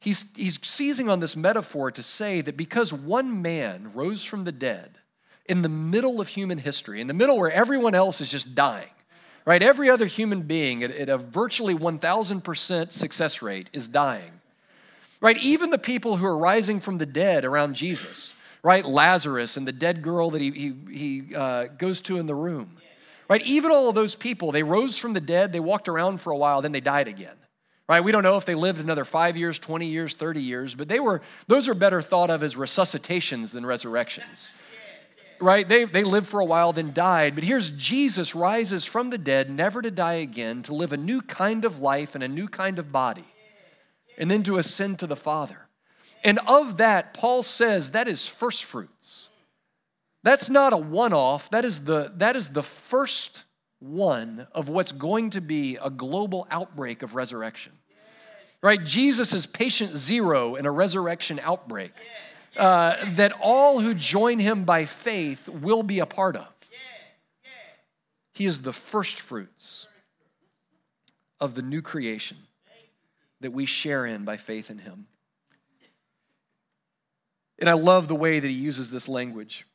he's, 0.00 0.24
he's 0.34 0.58
seizing 0.62 1.08
on 1.08 1.20
this 1.20 1.36
metaphor 1.36 1.90
to 1.92 2.02
say 2.02 2.40
that 2.40 2.56
because 2.56 2.92
one 2.92 3.40
man 3.40 3.92
rose 3.94 4.24
from 4.24 4.44
the 4.44 4.52
dead, 4.52 4.98
in 5.48 5.62
the 5.62 5.68
middle 5.68 6.20
of 6.20 6.28
human 6.28 6.58
history, 6.58 7.00
in 7.00 7.06
the 7.06 7.14
middle 7.14 7.38
where 7.38 7.50
everyone 7.50 7.94
else 7.94 8.20
is 8.20 8.30
just 8.30 8.54
dying, 8.54 8.90
right? 9.46 9.62
Every 9.62 9.88
other 9.88 10.06
human 10.06 10.42
being 10.42 10.84
at, 10.84 10.90
at 10.90 11.08
a 11.08 11.16
virtually 11.18 11.74
1,000% 11.74 12.92
success 12.92 13.42
rate 13.42 13.70
is 13.72 13.88
dying, 13.88 14.32
right? 15.20 15.38
Even 15.38 15.70
the 15.70 15.78
people 15.78 16.18
who 16.18 16.26
are 16.26 16.36
rising 16.36 16.80
from 16.80 16.98
the 16.98 17.06
dead 17.06 17.44
around 17.44 17.74
Jesus, 17.74 18.32
right? 18.62 18.84
Lazarus 18.84 19.56
and 19.56 19.66
the 19.66 19.72
dead 19.72 20.02
girl 20.02 20.30
that 20.30 20.42
he, 20.42 20.50
he, 20.50 20.74
he 20.92 21.34
uh, 21.34 21.64
goes 21.78 22.00
to 22.02 22.18
in 22.18 22.26
the 22.26 22.34
room, 22.34 22.76
right? 23.28 23.42
Even 23.46 23.70
all 23.70 23.88
of 23.88 23.94
those 23.94 24.14
people, 24.14 24.52
they 24.52 24.62
rose 24.62 24.98
from 24.98 25.14
the 25.14 25.20
dead, 25.20 25.52
they 25.52 25.60
walked 25.60 25.88
around 25.88 26.20
for 26.20 26.30
a 26.30 26.36
while, 26.36 26.60
then 26.60 26.72
they 26.72 26.80
died 26.80 27.08
again. 27.08 27.34
Right? 27.88 28.04
We 28.04 28.12
don't 28.12 28.22
know 28.22 28.36
if 28.36 28.44
they 28.44 28.54
lived 28.54 28.80
another 28.80 29.06
five 29.06 29.34
years, 29.34 29.58
20 29.58 29.86
years, 29.86 30.14
30 30.14 30.42
years, 30.42 30.74
but 30.74 30.88
they 30.88 31.00
were, 31.00 31.22
those 31.46 31.70
are 31.70 31.74
better 31.74 32.02
thought 32.02 32.28
of 32.28 32.42
as 32.42 32.54
resuscitations 32.54 33.50
than 33.50 33.64
resurrections 33.64 34.50
right? 35.40 35.68
They, 35.68 35.84
they 35.84 36.04
lived 36.04 36.28
for 36.28 36.40
a 36.40 36.44
while, 36.44 36.72
then 36.72 36.92
died. 36.92 37.34
But 37.34 37.44
here's 37.44 37.70
Jesus 37.70 38.34
rises 38.34 38.84
from 38.84 39.10
the 39.10 39.18
dead, 39.18 39.50
never 39.50 39.82
to 39.82 39.90
die 39.90 40.14
again, 40.14 40.62
to 40.64 40.74
live 40.74 40.92
a 40.92 40.96
new 40.96 41.20
kind 41.22 41.64
of 41.64 41.78
life 41.78 42.14
and 42.14 42.24
a 42.24 42.28
new 42.28 42.48
kind 42.48 42.78
of 42.78 42.92
body, 42.92 43.26
and 44.16 44.30
then 44.30 44.42
to 44.44 44.58
ascend 44.58 44.98
to 45.00 45.06
the 45.06 45.16
Father. 45.16 45.68
And 46.24 46.38
of 46.46 46.78
that, 46.78 47.14
Paul 47.14 47.42
says 47.42 47.92
that 47.92 48.08
is 48.08 48.26
first 48.26 48.64
fruits. 48.64 49.28
That's 50.24 50.48
not 50.48 50.72
a 50.72 50.76
one 50.76 51.12
off, 51.12 51.48
that, 51.50 51.64
is 51.64 51.84
the, 51.84 52.12
that 52.16 52.36
is 52.36 52.48
the 52.48 52.64
first 52.64 53.44
one 53.78 54.48
of 54.52 54.68
what's 54.68 54.92
going 54.92 55.30
to 55.30 55.40
be 55.40 55.76
a 55.76 55.90
global 55.90 56.46
outbreak 56.50 57.02
of 57.02 57.14
resurrection. 57.14 57.72
Right? 58.60 58.82
Jesus 58.84 59.32
is 59.32 59.46
patient 59.46 59.96
zero 59.96 60.56
in 60.56 60.66
a 60.66 60.70
resurrection 60.70 61.38
outbreak 61.40 61.92
uh, 62.56 63.14
that 63.14 63.32
all 63.40 63.80
who 63.80 63.94
join 63.94 64.38
him 64.38 64.64
by 64.64 64.86
faith 64.86 65.48
will 65.48 65.82
be 65.82 65.98
a 65.98 66.06
part 66.06 66.36
of. 66.36 66.46
He 68.32 68.46
is 68.46 68.62
the 68.62 68.72
first 68.72 69.20
fruits 69.20 69.86
of 71.40 71.54
the 71.54 71.62
new 71.62 71.82
creation 71.82 72.36
that 73.40 73.52
we 73.52 73.66
share 73.66 74.06
in 74.06 74.24
by 74.24 74.36
faith 74.36 74.70
in 74.70 74.78
him. 74.78 75.06
And 77.58 77.68
I 77.68 77.72
love 77.72 78.06
the 78.06 78.14
way 78.14 78.38
that 78.38 78.46
he 78.46 78.54
uses 78.54 78.90
this 78.90 79.08
language. 79.08 79.66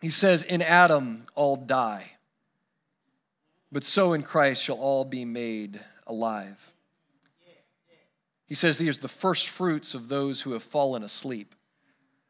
He 0.00 0.10
says, 0.10 0.42
In 0.42 0.60
Adam 0.60 1.26
all 1.34 1.56
die, 1.56 2.12
but 3.72 3.84
so 3.84 4.12
in 4.12 4.22
Christ 4.22 4.62
shall 4.62 4.76
all 4.76 5.04
be 5.04 5.24
made 5.24 5.80
alive. 6.06 6.58
He 8.46 8.54
says 8.54 8.78
he 8.78 8.88
is 8.88 9.00
the 9.00 9.08
first 9.08 9.48
fruits 9.48 9.94
of 9.94 10.08
those 10.08 10.42
who 10.42 10.52
have 10.52 10.62
fallen 10.62 11.02
asleep. 11.02 11.54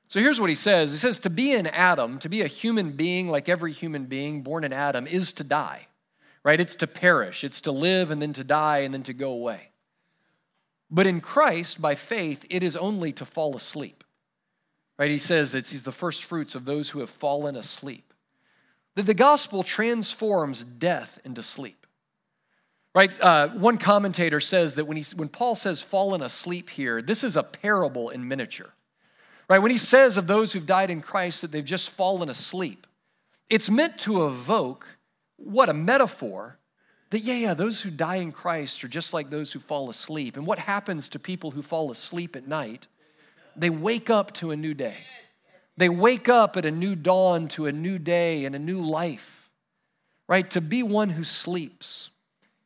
So 0.09 0.21
here's 0.21 0.41
what 0.41 0.51
he 0.51 0.57
says 0.57 0.91
He 0.91 0.97
says, 0.97 1.19
To 1.19 1.31
be 1.31 1.53
in 1.53 1.67
Adam, 1.67 2.19
to 2.21 2.29
be 2.29 2.43
a 2.43 2.47
human 2.47 2.93
being 2.93 3.29
like 3.29 3.49
every 3.49 3.73
human 3.73 4.07
being 4.07 4.43
born 4.43 4.65
in 4.65 4.73
Adam, 4.73 5.07
is 5.07 5.33
to 5.33 5.45
die, 5.45 5.87
right? 6.43 6.61
It's 6.61 6.75
to 6.77 6.87
perish, 6.87 7.45
it's 7.45 7.61
to 7.63 7.73
live 7.73 8.11
and 8.11 8.21
then 8.21 8.33
to 8.35 8.45
die 8.45 8.79
and 8.79 8.95
then 8.95 9.03
to 9.05 9.13
go 9.13 9.31
away. 9.31 9.71
But 10.91 11.07
in 11.07 11.21
Christ, 11.21 11.81
by 11.81 11.97
faith, 11.97 12.45
it 12.49 12.63
is 12.63 12.77
only 12.77 13.13
to 13.15 13.25
fall 13.25 13.57
asleep, 13.57 14.05
right? 14.99 15.11
He 15.11 15.19
says 15.19 15.53
that 15.53 15.67
he's 15.67 15.83
the 15.83 15.93
first 15.93 16.25
fruits 16.25 16.55
of 16.55 16.65
those 16.65 16.91
who 16.91 17.01
have 17.01 17.11
fallen 17.11 17.57
asleep. 17.57 18.13
That 18.95 19.07
the 19.07 19.15
gospel 19.15 19.63
transforms 19.63 20.63
death 20.63 21.19
into 21.25 21.43
sleep. 21.43 21.86
Right? 22.97 23.11
Uh, 23.21 23.49
one 23.49 23.77
commentator 23.77 24.41
says 24.41 24.77
that 24.77 24.87
when, 24.87 24.97
he, 24.97 25.05
when 25.15 25.29
Paul 25.29 25.55
says 25.55 25.83
fallen 25.83 26.23
asleep 26.23 26.71
here, 26.71 27.03
this 27.03 27.23
is 27.23 27.37
a 27.37 27.43
parable 27.43 28.09
in 28.09 28.27
miniature. 28.27 28.73
Right? 29.51 29.59
When 29.59 29.71
he 29.71 29.77
says 29.77 30.17
of 30.17 30.27
those 30.27 30.55
who've 30.55 30.65
died 30.65 30.89
in 30.89 31.03
Christ 31.03 31.43
that 31.43 31.53
they've 31.53 31.63
just 31.63 31.91
fallen 31.91 32.31
asleep, 32.31 32.87
it's 33.51 33.69
meant 33.69 33.99
to 33.99 34.25
evoke 34.25 34.87
what 35.37 35.69
a 35.69 35.75
metaphor 35.75 36.59
that, 37.11 37.23
yeah, 37.23 37.35
yeah, 37.35 37.53
those 37.53 37.83
who 37.83 37.91
die 37.91 38.17
in 38.17 38.33
Christ 38.33 38.83
are 38.83 38.89
just 38.89 39.13
like 39.13 39.29
those 39.29 39.53
who 39.53 39.61
fall 39.61 39.91
asleep. 39.91 40.39
And 40.39 40.47
what 40.47 40.59
happens 40.59 41.11
to 41.11 41.19
people 41.19 41.51
who 41.51 41.61
fall 41.61 41.91
asleep 41.91 42.35
at 42.35 42.49
night? 42.49 42.87
They 43.55 43.69
wake 43.69 44.09
up 44.09 44.33
to 44.37 44.53
a 44.53 44.57
new 44.57 44.73
day. 44.73 44.97
They 45.77 45.91
wake 45.91 46.31
up 46.31 46.57
at 46.57 46.65
a 46.65 46.71
new 46.71 46.95
dawn 46.97 47.49
to 47.49 47.67
a 47.67 47.73
new 47.73 47.99
day 47.99 48.47
and 48.47 48.57
a 48.57 48.59
new 48.59 48.81
life, 48.81 49.51
right? 50.27 50.51
To 50.53 50.63
be 50.63 50.83
one 50.83 51.11
who 51.11 51.25
sleeps 51.25 52.09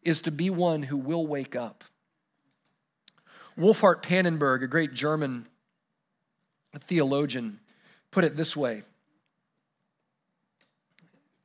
is 0.02 0.20
to 0.22 0.30
be 0.30 0.50
one 0.50 0.82
who 0.82 0.96
will 0.96 1.26
wake 1.26 1.54
up. 1.54 1.84
Wolfhart 3.58 4.02
Pannenberg, 4.02 4.62
a 4.62 4.66
great 4.66 4.94
German 4.94 5.46
theologian, 6.86 7.60
put 8.10 8.24
it 8.24 8.36
this 8.36 8.56
way. 8.56 8.82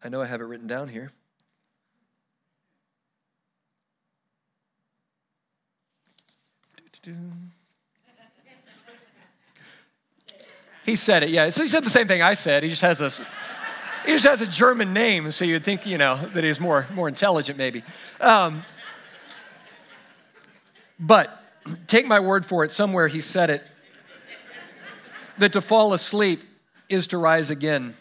I 0.03 0.09
know 0.09 0.21
I 0.21 0.25
have 0.25 0.39
it 0.39 0.45
written 0.45 0.67
down 0.67 0.87
here. 0.87 1.11
He 10.85 10.95
said 10.95 11.23
it, 11.23 11.29
yeah. 11.29 11.49
So 11.49 11.63
he 11.63 11.69
said 11.69 11.83
the 11.83 11.89
same 11.89 12.07
thing 12.07 12.21
I 12.21 12.35
said. 12.35 12.63
He 12.63 12.69
just 12.69 12.81
has 12.83 13.01
a 13.01 13.11
he 14.05 14.13
just 14.13 14.25
has 14.25 14.41
a 14.41 14.47
German 14.47 14.93
name, 14.93 15.31
so 15.31 15.45
you'd 15.45 15.63
think, 15.63 15.85
you 15.85 15.97
know, 15.97 16.29
that 16.33 16.43
he's 16.43 16.59
more, 16.59 16.87
more 16.93 17.07
intelligent, 17.07 17.57
maybe. 17.57 17.83
Um, 18.19 18.63
but 20.99 21.39
take 21.87 22.05
my 22.05 22.19
word 22.19 22.45
for 22.45 22.63
it, 22.63 22.71
somewhere 22.71 23.07
he 23.07 23.21
said 23.21 23.49
it 23.49 23.63
that 25.37 25.53
to 25.53 25.61
fall 25.61 25.93
asleep 25.93 26.41
is 26.89 27.07
to 27.07 27.17
rise 27.17 27.49
again. 27.49 27.95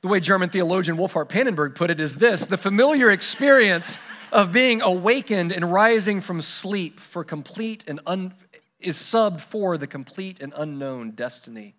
The 0.00 0.08
way 0.08 0.20
German 0.20 0.50
theologian 0.50 0.96
Wolfhart 0.96 1.28
Pannenberg 1.28 1.76
put 1.76 1.90
it 1.90 2.00
is 2.00 2.16
this 2.16 2.44
the 2.44 2.56
familiar 2.56 3.10
experience 3.10 3.98
of 4.32 4.50
being 4.50 4.82
awakened 4.82 5.52
and 5.52 5.72
rising 5.72 6.20
from 6.20 6.42
sleep 6.42 6.98
for 6.98 7.22
complete 7.22 7.84
and 7.86 8.00
un, 8.06 8.34
is 8.80 8.96
subbed 8.96 9.42
for 9.42 9.78
the 9.78 9.86
complete 9.86 10.40
and 10.40 10.52
unknown 10.56 11.12
destiny 11.12 11.74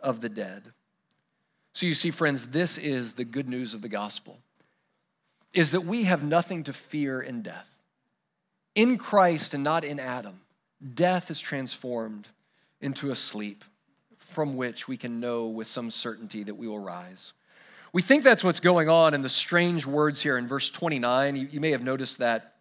of 0.00 0.20
the 0.20 0.28
dead. 0.28 0.72
So 1.72 1.86
you 1.86 1.94
see, 1.94 2.10
friends, 2.10 2.46
this 2.46 2.78
is 2.78 3.12
the 3.12 3.24
good 3.24 3.48
news 3.48 3.74
of 3.74 3.82
the 3.82 3.88
gospel 3.88 4.38
is 5.52 5.72
that 5.72 5.84
we 5.84 6.04
have 6.04 6.22
nothing 6.22 6.62
to 6.64 6.72
fear 6.72 7.20
in 7.20 7.42
death. 7.42 7.66
In 8.76 8.98
Christ 8.98 9.52
and 9.52 9.64
not 9.64 9.84
in 9.84 9.98
Adam, 9.98 10.40
death 10.94 11.30
is 11.30 11.40
transformed 11.40 12.28
into 12.80 13.10
a 13.10 13.16
sleep 13.16 13.64
from 14.32 14.56
which 14.56 14.86
we 14.86 14.96
can 14.96 15.18
know 15.18 15.46
with 15.46 15.66
some 15.66 15.90
certainty 15.90 16.44
that 16.44 16.54
we 16.54 16.68
will 16.68 16.78
rise. 16.78 17.32
We 17.92 18.02
think 18.02 18.22
that's 18.22 18.44
what's 18.44 18.60
going 18.60 18.88
on 18.88 19.12
in 19.14 19.22
the 19.22 19.28
strange 19.28 19.84
words 19.84 20.22
here 20.22 20.38
in 20.38 20.46
verse 20.46 20.70
29. 20.70 21.34
You, 21.34 21.48
you 21.50 21.60
may 21.60 21.72
have 21.72 21.82
noticed 21.82 22.18
that 22.18 22.54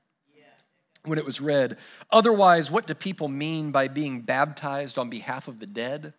when 1.04 1.20
it 1.20 1.26
was 1.26 1.40
read. 1.40 1.78
Otherwise, 2.12 2.72
what 2.72 2.88
do 2.88 2.94
people 2.94 3.28
mean 3.28 3.72
by 3.72 3.88
being 3.88 4.22
baptized 4.22 4.98
on 4.98 5.10
behalf 5.10 5.48
of 5.48 5.60
the 5.60 5.68
dead? 5.68 6.14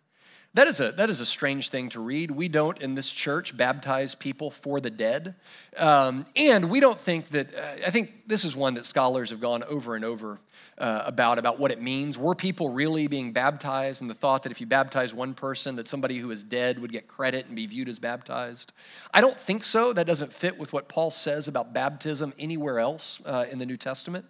That 0.53 0.67
is, 0.67 0.81
a, 0.81 0.91
that 0.97 1.09
is 1.09 1.21
a 1.21 1.25
strange 1.25 1.69
thing 1.69 1.89
to 1.91 2.01
read. 2.01 2.29
We 2.29 2.49
don't 2.49 2.81
in 2.81 2.93
this 2.93 3.09
church 3.09 3.55
baptize 3.55 4.15
people 4.15 4.51
for 4.51 4.81
the 4.81 4.89
dead. 4.89 5.35
Um, 5.77 6.25
and 6.35 6.69
we 6.69 6.81
don't 6.81 6.99
think 6.99 7.29
that, 7.29 7.55
uh, 7.55 7.87
I 7.87 7.91
think 7.91 8.27
this 8.27 8.43
is 8.43 8.53
one 8.53 8.73
that 8.73 8.85
scholars 8.85 9.29
have 9.29 9.39
gone 9.39 9.63
over 9.63 9.95
and 9.95 10.03
over 10.03 10.41
uh, 10.77 11.03
about, 11.05 11.39
about 11.39 11.57
what 11.57 11.71
it 11.71 11.81
means. 11.81 12.17
Were 12.17 12.35
people 12.35 12.73
really 12.73 13.07
being 13.07 13.31
baptized 13.31 14.01
and 14.01 14.09
the 14.09 14.13
thought 14.13 14.43
that 14.43 14.51
if 14.51 14.59
you 14.59 14.67
baptize 14.67 15.13
one 15.13 15.33
person, 15.33 15.77
that 15.77 15.87
somebody 15.87 16.19
who 16.19 16.29
is 16.31 16.43
dead 16.43 16.79
would 16.79 16.91
get 16.91 17.07
credit 17.07 17.45
and 17.45 17.55
be 17.55 17.65
viewed 17.65 17.87
as 17.87 17.97
baptized? 17.97 18.73
I 19.13 19.21
don't 19.21 19.39
think 19.39 19.63
so. 19.63 19.93
That 19.93 20.05
doesn't 20.05 20.33
fit 20.33 20.59
with 20.59 20.73
what 20.73 20.89
Paul 20.89 21.11
says 21.11 21.47
about 21.47 21.71
baptism 21.71 22.33
anywhere 22.37 22.81
else 22.81 23.21
uh, 23.25 23.45
in 23.49 23.57
the 23.57 23.65
New 23.65 23.77
Testament. 23.77 24.25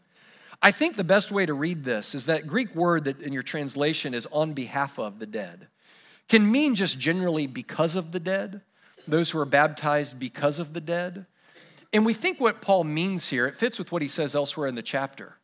I 0.61 0.71
think 0.71 0.97
the 0.97 1.03
best 1.03 1.31
way 1.31 1.47
to 1.47 1.55
read 1.55 1.83
this 1.83 2.13
is 2.13 2.27
that 2.27 2.45
Greek 2.45 2.75
word 2.75 3.05
that 3.05 3.19
in 3.21 3.33
your 3.33 3.41
translation 3.41 4.13
is 4.13 4.27
on 4.31 4.53
behalf 4.53 4.99
of 4.99 5.17
the 5.17 5.25
dead 5.25 5.67
can 6.31 6.49
mean 6.49 6.75
just 6.75 6.97
generally 6.97 7.45
because 7.45 7.97
of 7.97 8.13
the 8.13 8.19
dead, 8.19 8.61
those 9.05 9.29
who 9.29 9.37
are 9.37 9.43
baptized 9.43 10.17
because 10.17 10.59
of 10.59 10.71
the 10.71 10.79
dead. 10.79 11.25
And 11.91 12.05
we 12.05 12.13
think 12.13 12.39
what 12.39 12.61
Paul 12.61 12.85
means 12.85 13.27
here, 13.27 13.47
it 13.47 13.57
fits 13.57 13.77
with 13.77 13.91
what 13.91 14.01
he 14.01 14.07
says 14.07 14.33
elsewhere 14.33 14.67
in 14.67 14.75
the 14.75 14.81
chapter, 14.81 15.35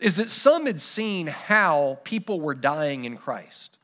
is 0.00 0.16
that 0.16 0.32
some 0.32 0.66
had 0.66 0.82
seen 0.82 1.28
how 1.28 2.00
people 2.02 2.40
were 2.40 2.56
dying 2.56 3.04
in 3.04 3.16
Christ. 3.16 3.78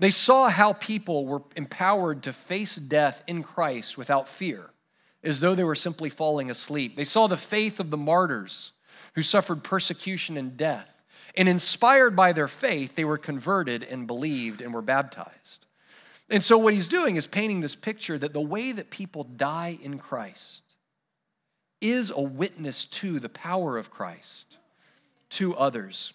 They 0.00 0.10
saw 0.10 0.48
how 0.48 0.72
people 0.72 1.24
were 1.24 1.42
empowered 1.54 2.24
to 2.24 2.32
face 2.32 2.74
death 2.74 3.22
in 3.28 3.44
Christ 3.44 3.96
without 3.96 4.28
fear, 4.28 4.70
as 5.22 5.38
though 5.38 5.54
they 5.54 5.62
were 5.62 5.76
simply 5.76 6.10
falling 6.10 6.50
asleep. 6.50 6.96
They 6.96 7.04
saw 7.04 7.28
the 7.28 7.36
faith 7.36 7.78
of 7.78 7.90
the 7.90 7.96
martyrs 7.96 8.72
who 9.14 9.22
suffered 9.22 9.62
persecution 9.62 10.36
and 10.36 10.56
death. 10.56 10.88
And 11.36 11.48
inspired 11.48 12.16
by 12.16 12.32
their 12.32 12.48
faith, 12.48 12.96
they 12.96 13.04
were 13.04 13.18
converted 13.18 13.84
and 13.84 14.08
believed 14.08 14.60
and 14.62 14.74
were 14.74 14.82
baptized. 14.82 15.66
And 16.32 16.42
so, 16.42 16.56
what 16.56 16.72
he's 16.72 16.88
doing 16.88 17.16
is 17.16 17.26
painting 17.26 17.60
this 17.60 17.74
picture 17.74 18.18
that 18.18 18.32
the 18.32 18.40
way 18.40 18.72
that 18.72 18.88
people 18.88 19.24
die 19.24 19.78
in 19.82 19.98
Christ 19.98 20.62
is 21.82 22.10
a 22.10 22.22
witness 22.22 22.86
to 22.86 23.20
the 23.20 23.28
power 23.28 23.76
of 23.76 23.90
Christ 23.90 24.56
to 25.30 25.54
others 25.54 26.14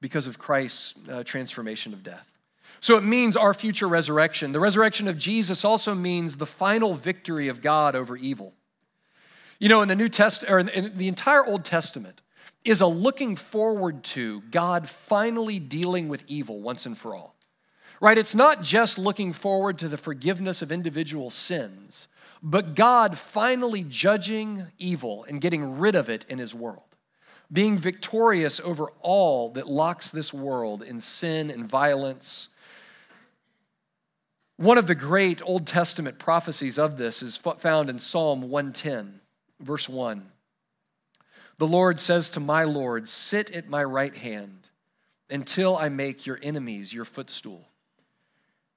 because 0.00 0.26
of 0.26 0.38
Christ's 0.38 0.94
uh, 1.10 1.24
transformation 1.24 1.92
of 1.92 2.02
death. 2.02 2.26
So 2.80 2.96
it 2.96 3.04
means 3.04 3.36
our 3.36 3.52
future 3.52 3.86
resurrection. 3.88 4.52
The 4.52 4.60
resurrection 4.60 5.08
of 5.08 5.18
Jesus 5.18 5.62
also 5.62 5.94
means 5.94 6.38
the 6.38 6.46
final 6.46 6.94
victory 6.94 7.48
of 7.48 7.60
God 7.60 7.94
over 7.94 8.16
evil. 8.16 8.54
You 9.58 9.68
know, 9.68 9.82
in 9.82 9.88
the 9.88 9.96
New 9.96 10.08
Testament, 10.08 10.54
or 10.54 10.58
in 10.60 10.96
the 10.96 11.08
entire 11.08 11.44
Old 11.44 11.66
Testament, 11.66 12.22
is 12.64 12.80
a 12.80 12.86
looking 12.86 13.36
forward 13.36 14.04
to 14.04 14.40
God 14.50 14.88
finally 14.88 15.58
dealing 15.58 16.08
with 16.08 16.22
evil 16.28 16.62
once 16.62 16.86
and 16.86 16.96
for 16.96 17.14
all 17.14 17.34
right? 18.00 18.18
It's 18.18 18.34
not 18.34 18.62
just 18.62 18.98
looking 18.98 19.32
forward 19.32 19.78
to 19.78 19.88
the 19.88 19.96
forgiveness 19.96 20.62
of 20.62 20.70
individual 20.70 21.30
sins, 21.30 22.08
but 22.42 22.74
God 22.74 23.18
finally 23.18 23.82
judging 23.82 24.66
evil 24.78 25.24
and 25.24 25.40
getting 25.40 25.78
rid 25.78 25.94
of 25.94 26.08
it 26.08 26.24
in 26.28 26.38
his 26.38 26.54
world, 26.54 26.82
being 27.52 27.78
victorious 27.78 28.60
over 28.62 28.92
all 29.00 29.50
that 29.52 29.68
locks 29.68 30.10
this 30.10 30.32
world 30.32 30.82
in 30.82 31.00
sin 31.00 31.50
and 31.50 31.68
violence. 31.68 32.48
One 34.56 34.78
of 34.78 34.86
the 34.86 34.94
great 34.94 35.42
Old 35.42 35.66
Testament 35.66 36.18
prophecies 36.18 36.78
of 36.78 36.96
this 36.96 37.22
is 37.22 37.36
found 37.58 37.90
in 37.90 37.98
Psalm 37.98 38.42
110, 38.42 39.20
verse 39.60 39.88
1. 39.88 40.30
The 41.58 41.66
Lord 41.66 41.98
says 41.98 42.28
to 42.30 42.40
my 42.40 42.62
Lord, 42.62 43.08
Sit 43.08 43.50
at 43.50 43.68
my 43.68 43.82
right 43.82 44.16
hand 44.16 44.68
until 45.28 45.76
I 45.76 45.88
make 45.88 46.24
your 46.24 46.38
enemies 46.40 46.92
your 46.92 47.04
footstool. 47.04 47.66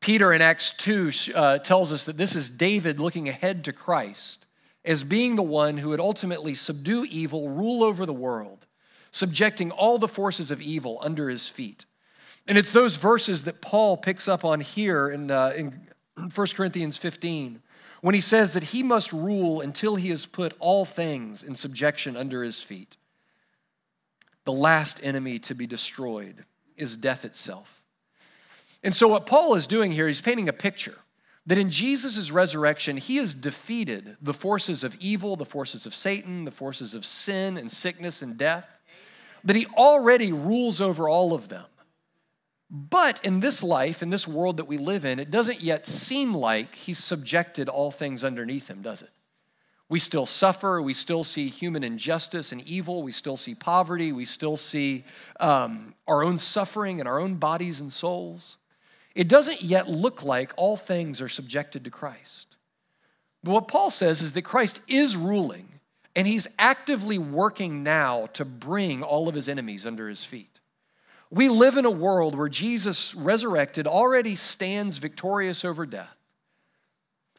Peter 0.02 0.34
in 0.34 0.42
Acts 0.42 0.74
2 0.80 1.12
uh, 1.34 1.58
tells 1.60 1.92
us 1.92 2.06
that 2.06 2.18
this 2.18 2.36
is 2.36 2.50
David 2.50 3.00
looking 3.00 3.30
ahead 3.30 3.64
to 3.66 3.72
Christ 3.72 4.48
as 4.84 5.04
being 5.04 5.36
the 5.36 5.44
one 5.44 5.78
who 5.78 5.90
would 5.90 6.00
ultimately 6.00 6.56
subdue 6.56 7.06
evil, 7.06 7.50
rule 7.50 7.84
over 7.84 8.08
the 8.08 8.14
world, 8.14 8.66
subjecting 9.12 9.70
all 9.70 10.00
the 10.00 10.08
forces 10.08 10.50
of 10.50 10.60
evil 10.60 10.98
under 11.02 11.30
his 11.30 11.48
feet. 11.48 11.86
And 12.48 12.58
it's 12.58 12.72
those 12.72 12.96
verses 12.96 13.44
that 13.44 13.62
Paul 13.62 13.96
picks 13.96 14.28
up 14.28 14.44
on 14.44 14.60
here 14.60 15.10
in, 15.10 15.30
uh, 15.30 15.54
in 15.56 15.88
1 16.34 16.48
Corinthians 16.48 16.98
15 16.98 17.62
when 18.02 18.16
he 18.16 18.22
says 18.22 18.54
that 18.54 18.64
he 18.64 18.82
must 18.82 19.14
rule 19.14 19.62
until 19.62 19.96
he 19.96 20.10
has 20.10 20.26
put 20.26 20.56
all 20.60 20.86
things 20.86 21.44
in 21.44 21.56
subjection 21.56 22.18
under 22.18 22.44
his 22.44 22.60
feet. 22.62 22.98
The 24.46 24.52
last 24.52 25.00
enemy 25.04 25.38
to 25.40 25.54
be 25.54 25.68
destroyed 25.68 26.46
is 26.76 26.98
death 26.98 27.24
itself. 27.24 27.81
And 28.84 28.96
so, 28.96 29.08
what 29.08 29.26
Paul 29.26 29.56
is 29.56 29.68
doing 29.68 29.92
here, 29.92 30.08
he's 30.08 30.22
painting 30.22 30.50
a 30.50 30.54
picture 30.54 30.98
that 31.46 31.58
in 31.58 31.72
Jesus' 31.72 32.32
resurrection, 32.32 32.98
he 32.98 33.18
has 33.18 33.34
defeated 33.34 34.18
the 34.22 34.34
forces 34.34 34.84
of 34.84 34.96
evil, 34.96 35.36
the 35.36 35.46
forces 35.46 35.86
of 35.86 35.96
Satan, 35.96 36.46
the 36.46 36.52
forces 36.52 36.94
of 36.94 37.06
sin 37.06 37.58
and 37.58 37.72
sickness 37.72 38.22
and 38.22 38.38
death, 38.38 38.68
that 39.44 39.56
he 39.56 39.66
already 39.68 40.32
rules 40.32 40.80
over 40.80 41.10
all 41.10 41.34
of 41.34 41.50
them. 41.50 41.66
But 42.70 43.20
in 43.26 43.42
this 43.42 43.62
life, 43.64 44.02
in 44.02 44.12
this 44.12 44.28
world 44.28 44.58
that 44.58 44.68
we 44.68 44.78
live 44.78 45.04
in, 45.04 45.20
it 45.20 45.30
doesn't 45.32 45.62
yet 45.62 45.86
seem 45.88 46.34
like 46.34 46.76
he's 46.76 47.00
subjected 47.00 47.68
all 47.68 47.92
things 47.92 48.24
underneath 48.24 48.68
him, 48.68 48.82
does 48.82 49.02
it? 49.02 49.10
We 49.90 50.00
still 50.00 50.26
suffer. 50.26 50.82
We 50.82 50.94
still 50.94 51.26
see 51.26 51.50
human 51.50 51.84
injustice 51.84 52.54
and 52.54 52.62
evil. 52.62 53.04
We 53.04 53.12
still 53.12 53.36
see 53.36 53.56
poverty. 53.56 54.14
We 54.14 54.24
still 54.24 54.56
see 54.56 55.04
um, 55.42 55.96
our 56.08 56.24
own 56.24 56.38
suffering 56.38 57.00
in 57.00 57.08
our 57.08 57.20
own 57.20 57.36
bodies 57.36 57.82
and 57.82 57.92
souls. 57.92 58.56
It 59.14 59.28
doesn't 59.28 59.62
yet 59.62 59.90
look 59.90 60.24
like 60.24 60.54
all 60.56 60.78
things 60.78 61.22
are 61.22 61.30
subjected 61.30 61.84
to 61.84 61.90
Christ. 61.90 62.48
But 63.44 63.52
what 63.52 63.68
Paul 63.68 63.92
says 63.92 64.22
is 64.22 64.32
that 64.34 64.44
Christ 64.44 64.80
is 64.88 65.16
ruling, 65.16 65.68
and 66.16 66.28
he's 66.28 66.48
actively 66.58 67.18
working 67.18 67.84
now 67.84 68.28
to 68.34 68.46
bring 68.46 69.04
all 69.04 69.28
of 69.28 69.36
his 69.36 69.50
enemies 69.50 69.86
under 69.86 70.08
his 70.08 70.24
feet. 70.24 70.60
We 71.30 71.50
live 71.50 71.78
in 71.78 71.86
a 71.86 71.92
world 71.92 72.36
where 72.36 72.50
Jesus, 72.50 73.16
resurrected, 73.16 73.88
already 73.88 74.36
stands 74.36 74.98
victorious 74.98 75.64
over 75.66 75.86
death. 75.86 76.16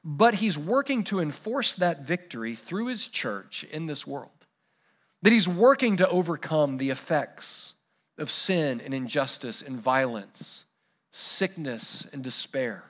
But 0.05 0.35
he's 0.35 0.59
working 0.59 1.05
to 1.05 1.21
enforce 1.21 1.75
that 1.75 2.07
victory 2.07 2.57
through 2.57 2.87
his 2.87 3.07
church 3.07 3.65
in 3.71 3.87
this 3.87 4.07
world. 4.07 4.31
That 5.23 5.33
he's 5.33 5.47
working 5.47 5.99
to 5.99 6.09
overcome 6.09 6.79
the 6.79 6.91
effects 6.91 7.75
of 8.19 8.31
sin 8.31 8.81
and 8.81 8.93
injustice 8.93 9.63
and 9.63 9.79
violence 9.79 10.65
sickness, 11.13 12.07
and 12.13 12.25
despair 12.25 12.85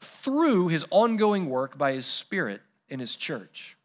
through 0.00 0.68
his 0.68 0.84
ongoing 0.90 1.48
work 1.48 1.78
by 1.78 1.92
his 1.92 2.06
Spirit 2.06 2.60
in 2.88 2.98
his 2.98 3.14
church. 3.14 3.76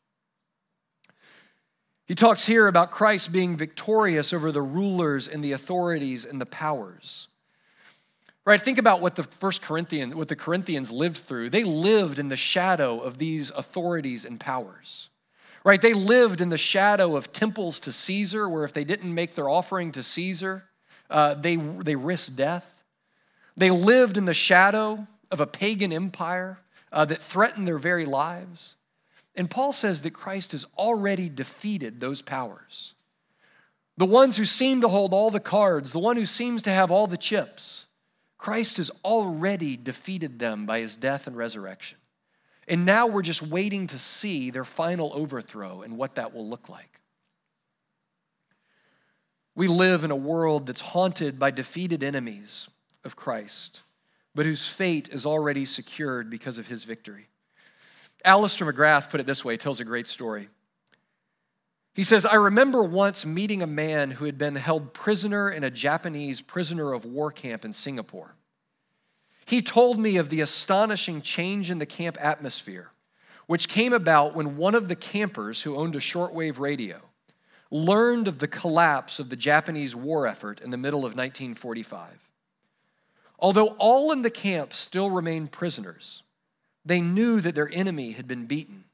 He 2.05 2.15
talks 2.15 2.45
here 2.45 2.67
about 2.67 2.91
Christ 2.91 3.31
being 3.31 3.55
victorious 3.55 4.33
over 4.33 4.51
the 4.51 4.61
rulers 4.61 5.27
and 5.27 5.43
the 5.43 5.53
authorities 5.53 6.25
and 6.25 6.41
the 6.41 6.45
powers. 6.45 7.27
Right? 8.43 8.61
Think 8.61 8.79
about 8.79 9.01
what 9.01 9.15
the 9.15 9.23
first 9.23 9.61
Corinthians, 9.61 10.15
what 10.15 10.27
the 10.27 10.35
Corinthians 10.35 10.89
lived 10.89 11.17
through. 11.27 11.51
They 11.51 11.63
lived 11.63 12.17
in 12.17 12.27
the 12.27 12.35
shadow 12.35 12.99
of 12.99 13.17
these 13.17 13.51
authorities 13.51 14.25
and 14.25 14.39
powers. 14.39 15.09
Right? 15.63 15.81
They 15.81 15.93
lived 15.93 16.41
in 16.41 16.49
the 16.49 16.57
shadow 16.57 17.15
of 17.15 17.31
temples 17.31 17.79
to 17.81 17.91
Caesar, 17.91 18.49
where 18.49 18.65
if 18.65 18.73
they 18.73 18.83
didn't 18.83 19.13
make 19.13 19.35
their 19.35 19.47
offering 19.47 19.91
to 19.91 20.01
Caesar, 20.01 20.63
uh, 21.09 21.35
they, 21.35 21.55
they 21.55 21.95
risked 21.95 22.35
death. 22.35 22.65
They 23.61 23.69
lived 23.69 24.17
in 24.17 24.25
the 24.25 24.33
shadow 24.33 25.05
of 25.29 25.39
a 25.39 25.45
pagan 25.45 25.93
empire 25.93 26.57
uh, 26.91 27.05
that 27.05 27.21
threatened 27.21 27.67
their 27.67 27.77
very 27.77 28.07
lives. 28.07 28.73
And 29.35 29.51
Paul 29.51 29.71
says 29.71 30.01
that 30.01 30.15
Christ 30.15 30.53
has 30.53 30.65
already 30.79 31.29
defeated 31.29 31.99
those 31.99 32.23
powers. 32.23 32.95
The 33.97 34.07
ones 34.07 34.35
who 34.35 34.45
seem 34.45 34.81
to 34.81 34.87
hold 34.87 35.13
all 35.13 35.29
the 35.29 35.39
cards, 35.39 35.91
the 35.91 35.99
one 35.99 36.17
who 36.17 36.25
seems 36.25 36.63
to 36.63 36.71
have 36.71 36.89
all 36.89 37.05
the 37.05 37.17
chips, 37.17 37.85
Christ 38.39 38.77
has 38.77 38.89
already 39.05 39.77
defeated 39.77 40.39
them 40.39 40.65
by 40.65 40.79
his 40.79 40.95
death 40.95 41.27
and 41.27 41.37
resurrection. 41.37 41.99
And 42.67 42.83
now 42.83 43.05
we're 43.05 43.21
just 43.21 43.43
waiting 43.43 43.85
to 43.89 43.99
see 43.99 44.49
their 44.49 44.65
final 44.65 45.11
overthrow 45.13 45.83
and 45.83 45.99
what 45.99 46.15
that 46.15 46.33
will 46.33 46.49
look 46.49 46.67
like. 46.67 46.99
We 49.53 49.67
live 49.67 50.03
in 50.03 50.09
a 50.09 50.15
world 50.15 50.65
that's 50.65 50.81
haunted 50.81 51.37
by 51.37 51.51
defeated 51.51 52.01
enemies 52.01 52.67
of 53.03 53.15
Christ, 53.15 53.81
but 54.35 54.45
whose 54.45 54.67
fate 54.67 55.09
is 55.11 55.25
already 55.25 55.65
secured 55.65 56.29
because 56.29 56.57
of 56.57 56.67
his 56.67 56.83
victory. 56.83 57.27
Alister 58.23 58.71
McGrath 58.71 59.09
put 59.09 59.19
it 59.19 59.25
this 59.25 59.43
way, 59.43 59.57
tells 59.57 59.79
a 59.79 59.85
great 59.85 60.07
story. 60.07 60.49
He 61.93 62.03
says, 62.03 62.25
I 62.25 62.35
remember 62.35 62.83
once 62.83 63.25
meeting 63.25 63.61
a 63.61 63.67
man 63.67 64.11
who 64.11 64.25
had 64.25 64.37
been 64.37 64.55
held 64.55 64.93
prisoner 64.93 65.49
in 65.49 65.63
a 65.63 65.71
Japanese 65.71 66.39
prisoner 66.39 66.93
of 66.93 67.03
war 67.03 67.31
camp 67.31 67.65
in 67.65 67.73
Singapore. 67.73 68.35
He 69.45 69.61
told 69.61 69.99
me 69.99 70.17
of 70.17 70.29
the 70.29 70.41
astonishing 70.41 71.21
change 71.21 71.69
in 71.69 71.79
the 71.79 71.85
camp 71.85 72.17
atmosphere, 72.21 72.91
which 73.47 73.67
came 73.67 73.91
about 73.91 74.35
when 74.35 74.55
one 74.55 74.75
of 74.75 74.87
the 74.87 74.95
campers 74.95 75.61
who 75.61 75.75
owned 75.75 75.95
a 75.95 75.99
shortwave 75.99 76.59
radio 76.59 77.01
learned 77.69 78.29
of 78.29 78.39
the 78.39 78.47
collapse 78.47 79.19
of 79.19 79.29
the 79.29 79.35
Japanese 79.35 79.95
war 79.95 80.27
effort 80.27 80.61
in 80.61 80.69
the 80.69 80.77
middle 80.77 80.99
of 80.99 81.15
1945. 81.15 82.07
Although 83.41 83.69
all 83.79 84.11
in 84.11 84.21
the 84.21 84.29
camp 84.29 84.73
still 84.73 85.09
remained 85.09 85.51
prisoners, 85.51 86.21
they 86.85 87.01
knew 87.01 87.41
that 87.41 87.55
their 87.55 87.69
enemy 87.73 88.11
had 88.11 88.27
been 88.27 88.45
beaten. 88.45 88.85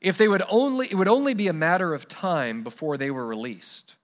If 0.00 0.18
they 0.18 0.28
would 0.28 0.42
only, 0.48 0.88
it 0.90 0.96
would 0.96 1.08
only 1.08 1.34
be 1.34 1.46
a 1.46 1.52
matter 1.52 1.94
of 1.94 2.08
time 2.08 2.64
before 2.64 2.96
they 2.96 3.10
were 3.10 3.26
released. 3.26 3.94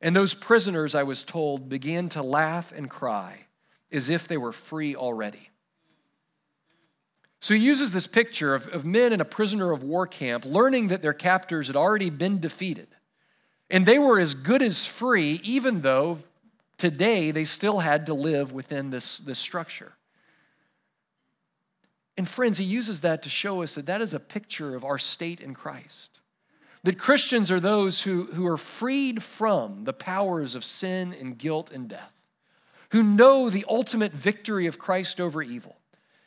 And 0.00 0.14
those 0.14 0.34
prisoners, 0.34 0.94
I 0.94 1.02
was 1.02 1.24
told, 1.24 1.68
began 1.68 2.08
to 2.10 2.22
laugh 2.22 2.72
and 2.74 2.88
cry 2.88 3.46
as 3.90 4.08
if 4.08 4.28
they 4.28 4.36
were 4.36 4.52
free 4.52 4.94
already. 4.94 5.50
So 7.40 7.54
he 7.54 7.60
uses 7.60 7.90
this 7.90 8.06
picture 8.06 8.54
of, 8.54 8.68
of 8.68 8.84
men 8.84 9.12
in 9.12 9.20
a 9.20 9.24
prisoner 9.24 9.72
of 9.72 9.82
war 9.82 10.06
camp 10.06 10.44
learning 10.44 10.88
that 10.88 11.02
their 11.02 11.12
captors 11.12 11.66
had 11.66 11.76
already 11.76 12.08
been 12.08 12.40
defeated. 12.40 12.88
And 13.68 13.84
they 13.84 13.98
were 13.98 14.20
as 14.20 14.34
good 14.34 14.62
as 14.62 14.86
free, 14.86 15.40
even 15.42 15.80
though 15.82 16.20
today 16.82 17.30
they 17.30 17.44
still 17.44 17.78
had 17.78 18.06
to 18.06 18.12
live 18.12 18.50
within 18.50 18.90
this, 18.90 19.18
this 19.18 19.38
structure. 19.38 19.92
And 22.16 22.28
friends, 22.28 22.58
he 22.58 22.64
uses 22.64 23.02
that 23.02 23.22
to 23.22 23.28
show 23.28 23.62
us 23.62 23.76
that 23.76 23.86
that 23.86 24.02
is 24.02 24.12
a 24.12 24.18
picture 24.18 24.74
of 24.74 24.84
our 24.84 24.98
state 24.98 25.40
in 25.40 25.54
Christ. 25.54 26.10
That 26.82 26.98
Christians 26.98 27.52
are 27.52 27.60
those 27.60 28.02
who, 28.02 28.24
who 28.24 28.44
are 28.48 28.56
freed 28.56 29.22
from 29.22 29.84
the 29.84 29.92
powers 29.92 30.56
of 30.56 30.64
sin 30.64 31.14
and 31.14 31.38
guilt 31.38 31.70
and 31.70 31.88
death, 31.88 32.20
who 32.90 33.04
know 33.04 33.48
the 33.48 33.64
ultimate 33.68 34.12
victory 34.12 34.66
of 34.66 34.80
Christ 34.80 35.20
over 35.20 35.40
evil 35.40 35.76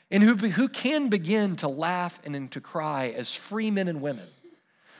and 0.09 0.23
who, 0.23 0.35
who 0.35 0.69
can 0.69 1.09
begin 1.09 1.57
to 1.57 1.67
laugh 1.67 2.17
and 2.23 2.49
to 2.53 2.61
cry 2.61 3.09
as 3.09 3.33
free 3.33 3.71
men 3.71 3.89
and 3.89 4.01
women, 4.01 4.29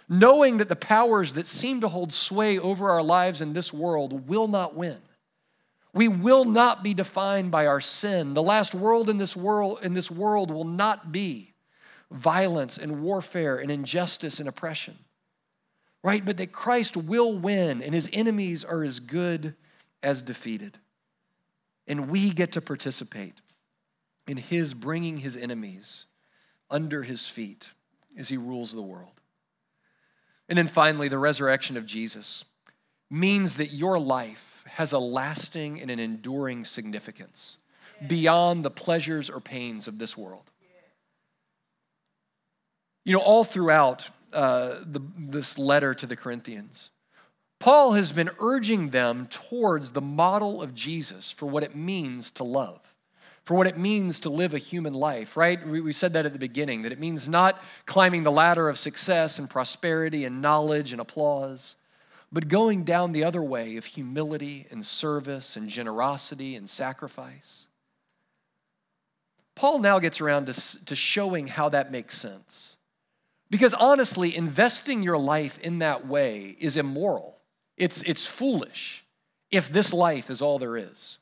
knowing 0.10 0.58
that 0.58 0.68
the 0.68 0.76
powers 0.76 1.32
that 1.36 1.48
seem 1.48 1.80
to 1.80 1.88
hold 1.88 2.12
sway 2.12 2.60
over 2.60 2.90
our 2.90 3.02
lives 3.02 3.40
in 3.40 3.54
this 3.54 3.72
world 3.72 4.28
will 4.28 4.50
not 4.50 4.76
win. 4.76 4.98
We 5.96 6.10
will 6.10 6.44
not 6.44 6.84
be 6.84 6.94
defined 6.94 7.52
by 7.52 7.68
our 7.68 7.80
sin. 7.80 8.34
The 8.34 8.44
last 8.44 8.76
world 8.76 9.10
in 9.10 9.18
this 9.18 9.34
world 9.34 9.80
in 9.82 9.94
this 9.94 10.12
world 10.12 10.52
will 10.52 10.66
not 10.66 11.14
be 11.14 11.54
violence 12.12 12.78
and 12.78 13.02
warfare 13.02 13.58
and 13.58 13.72
injustice 13.72 14.42
and 14.42 14.50
oppression. 14.50 15.00
Right? 16.04 16.24
But 16.24 16.36
that 16.38 16.52
Christ 16.52 16.98
will 16.98 17.40
win 17.40 17.82
and 17.82 17.96
his 17.96 18.10
enemies 18.12 18.66
are 18.66 18.84
as 18.84 19.00
good 19.00 19.56
as 20.04 20.22
defeated. 20.22 20.78
And 21.88 22.10
we 22.10 22.30
get 22.30 22.52
to 22.52 22.62
participate 22.62 23.36
in 24.28 24.36
his 24.36 24.74
bringing 24.74 25.18
his 25.18 25.38
enemies 25.38 26.06
under 26.70 27.04
his 27.04 27.26
feet 27.26 27.70
as 28.18 28.28
he 28.28 28.36
rules 28.36 28.74
the 28.74 28.82
world. 28.82 29.22
And 30.50 30.58
then 30.58 30.68
finally, 30.68 31.08
the 31.08 31.18
resurrection 31.18 31.78
of 31.78 31.86
Jesus 31.86 32.44
means 33.10 33.56
that 33.56 33.72
your 33.72 33.98
life 33.98 34.55
has 34.66 34.92
a 34.92 35.00
lasting 35.00 35.82
and 35.82 35.90
an 35.92 36.00
enduring 36.00 36.66
significance 36.66 37.58
beyond 38.08 38.66
the 38.66 38.72
pleasures 38.72 39.30
or 39.30 39.40
pains 39.40 39.88
of 39.88 39.98
this 39.98 40.18
world. 40.18 40.52
You 43.04 43.14
know, 43.14 43.22
all 43.22 43.44
throughout 43.44 44.10
uh, 44.34 44.80
the, 44.86 45.00
this 45.18 45.58
letter 45.58 45.94
to 45.94 46.06
the 46.06 46.16
Corinthians, 46.16 46.90
Paul 47.60 47.94
has 47.94 48.12
been 48.12 48.32
urging 48.40 48.90
them 48.90 49.28
towards 49.28 49.92
the 49.92 50.02
model 50.02 50.62
of 50.62 50.74
Jesus 50.74 51.32
for 51.32 51.46
what 51.46 51.64
it 51.64 51.76
means 51.76 52.32
to 52.32 52.44
love 52.44 52.82
for 53.46 53.54
what 53.54 53.68
it 53.68 53.78
means 53.78 54.20
to 54.22 54.30
live 54.30 54.54
a 54.54 54.58
human 54.58 54.94
life, 54.94 55.38
right? 55.38 55.66
We, 55.66 55.80
we 55.80 55.94
said 55.94 56.14
that 56.14 56.26
at 56.26 56.34
the 56.34 56.40
beginning, 56.40 56.82
that 56.82 56.92
it 56.92 57.00
means 57.00 57.28
not 57.28 57.62
climbing 57.86 58.24
the 58.24 58.32
ladder 58.32 58.68
of 58.70 58.80
success 58.80 59.38
and 59.38 59.48
prosperity 59.48 60.26
and 60.26 60.42
knowledge 60.42 60.92
and 60.92 61.00
applause, 61.00 61.76
but 62.36 62.50
going 62.50 62.84
down 62.84 63.14
the 63.14 63.24
other 63.24 63.42
way 63.42 63.78
of 63.78 63.86
humility 63.86 64.68
and 64.70 64.86
service 64.86 65.56
and 65.56 65.70
generosity 65.70 66.58
and 66.58 66.70
sacrifice. 66.70 67.68
Paul 69.56 69.80
now 69.80 70.00
gets 70.00 70.20
around 70.20 70.48
to, 70.48 70.86
to 70.86 70.98
showing 70.98 71.48
how 71.48 71.70
that 71.70 71.94
makes 71.94 72.18
sense. 72.18 72.76
Because 73.50 73.74
honestly, 73.74 74.36
investing 74.36 75.02
your 75.02 75.18
life 75.18 75.58
in 75.60 75.80
that 75.80 76.06
way 76.06 76.58
is 76.60 76.76
immoral. 76.76 77.38
It's, 77.78 78.04
it's 78.06 78.26
foolish 78.26 79.06
if 79.50 79.72
this 79.72 79.94
life 79.94 80.30
is 80.30 80.42
all 80.42 80.60
there 80.60 80.76
is 80.76 81.20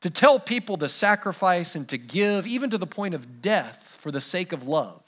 to 0.00 0.10
tell 0.10 0.40
people 0.40 0.76
to 0.78 0.88
sacrifice 0.88 1.76
and 1.76 1.88
to 1.88 1.96
give, 1.96 2.48
even 2.48 2.68
to 2.70 2.78
the 2.78 2.86
point 2.88 3.14
of 3.14 3.40
death, 3.40 3.96
for 4.00 4.10
the 4.10 4.20
sake 4.20 4.50
of 4.50 4.66
love, 4.66 5.04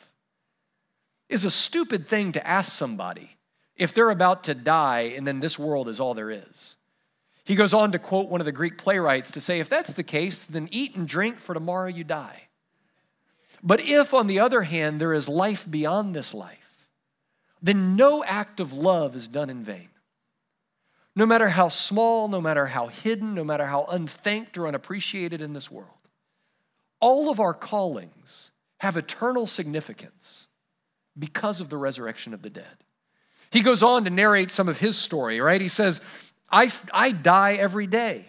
is 1.28 1.44
a 1.44 1.50
stupid 1.50 2.06
thing 2.06 2.30
to 2.30 2.46
ask 2.46 2.70
somebody 2.70 3.33
if 3.76 3.94
they're 3.94 4.10
about 4.10 4.44
to 4.44 4.54
die 4.54 5.12
and 5.16 5.26
then 5.26 5.40
this 5.40 5.58
world 5.58 5.88
is 5.88 6.00
all 6.00 6.14
there 6.14 6.30
is. 6.30 6.76
He 7.44 7.56
goes 7.56 7.74
on 7.74 7.92
to 7.92 7.98
quote 7.98 8.28
one 8.28 8.40
of 8.40 8.46
the 8.46 8.52
Greek 8.52 8.78
playwrights 8.78 9.30
to 9.32 9.40
say, 9.40 9.60
if 9.60 9.68
that's 9.68 9.92
the 9.92 10.02
case, 10.02 10.44
then 10.48 10.68
eat 10.72 10.96
and 10.96 11.06
drink, 11.06 11.38
for 11.40 11.52
tomorrow 11.52 11.88
you 11.88 12.04
die. 12.04 12.44
But 13.62 13.80
if, 13.80 14.14
on 14.14 14.26
the 14.26 14.40
other 14.40 14.62
hand, 14.62 15.00
there 15.00 15.12
is 15.12 15.28
life 15.28 15.66
beyond 15.68 16.14
this 16.14 16.32
life, 16.32 16.58
then 17.62 17.96
no 17.96 18.22
act 18.24 18.60
of 18.60 18.72
love 18.72 19.16
is 19.16 19.26
done 19.26 19.50
in 19.50 19.64
vain. 19.64 19.88
No 21.16 21.26
matter 21.26 21.48
how 21.48 21.68
small, 21.68 22.28
no 22.28 22.40
matter 22.40 22.66
how 22.66 22.88
hidden, 22.88 23.34
no 23.34 23.44
matter 23.44 23.66
how 23.66 23.84
unthanked 23.84 24.58
or 24.58 24.66
unappreciated 24.66 25.40
in 25.40 25.52
this 25.52 25.70
world, 25.70 25.88
all 27.00 27.30
of 27.30 27.40
our 27.40 27.54
callings 27.54 28.50
have 28.78 28.96
eternal 28.96 29.46
significance 29.46 30.46
because 31.18 31.60
of 31.60 31.70
the 31.70 31.76
resurrection 31.76 32.34
of 32.34 32.42
the 32.42 32.50
dead. 32.50 32.83
He 33.54 33.60
goes 33.60 33.84
on 33.84 34.02
to 34.02 34.10
narrate 34.10 34.50
some 34.50 34.68
of 34.68 34.78
his 34.78 34.98
story, 34.98 35.40
right? 35.40 35.60
He 35.60 35.68
says, 35.68 36.00
I, 36.50 36.72
I 36.92 37.12
die 37.12 37.54
every 37.54 37.86
day. 37.86 38.26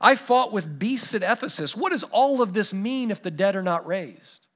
I 0.00 0.16
fought 0.16 0.52
with 0.52 0.80
beasts 0.80 1.14
at 1.14 1.22
Ephesus. 1.22 1.76
What 1.76 1.92
does 1.92 2.02
all 2.02 2.42
of 2.42 2.54
this 2.54 2.72
mean 2.72 3.12
if 3.12 3.22
the 3.22 3.30
dead 3.30 3.54
are 3.54 3.62
not 3.62 3.86
raised? 3.86 4.46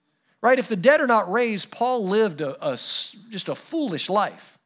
Right? 0.41 0.59
If 0.59 0.67
the 0.67 0.75
dead 0.75 1.01
are 1.01 1.07
not 1.07 1.31
raised, 1.31 1.71
Paul 1.71 2.09
lived 2.09 2.41
a, 2.41 2.73
a 2.73 2.73
just 2.73 3.49
a 3.49 3.55
foolish 3.55 4.11
life 4.11 4.59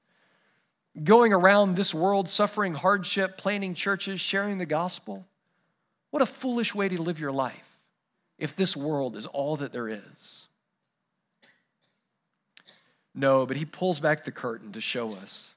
going 1.05 1.35
around 1.35 1.77
this 1.77 1.92
world 1.92 2.31
suffering 2.31 2.72
hardship, 2.72 3.37
planting 3.37 3.75
churches, 3.75 4.22
sharing 4.22 4.57
the 4.57 4.64
gospel. 4.64 5.27
What 6.12 6.22
a 6.22 6.27
foolish 6.27 6.75
way 6.75 6.88
to 6.88 7.03
live 7.03 7.20
your 7.20 7.31
life 7.31 7.79
if 8.38 8.57
this 8.57 8.75
world 8.75 9.14
is 9.14 9.27
all 9.27 9.59
that 9.59 9.75
there 9.75 9.90
is. 9.90 10.46
No, 13.16 13.46
but 13.46 13.57
he 13.57 13.64
pulls 13.64 13.98
back 13.98 14.24
the 14.24 14.31
curtain 14.31 14.72
to 14.72 14.81
show 14.81 15.14
us 15.14 15.55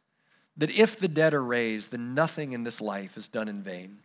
that 0.55 0.71
if 0.71 0.97
the 0.97 1.09
dead 1.09 1.33
are 1.33 1.43
raised, 1.43 1.91
then 1.91 2.15
nothing 2.15 2.53
in 2.53 2.63
this 2.63 2.79
life 2.79 3.17
is 3.17 3.27
done 3.27 3.49
in 3.49 3.61
vain. 3.61 3.99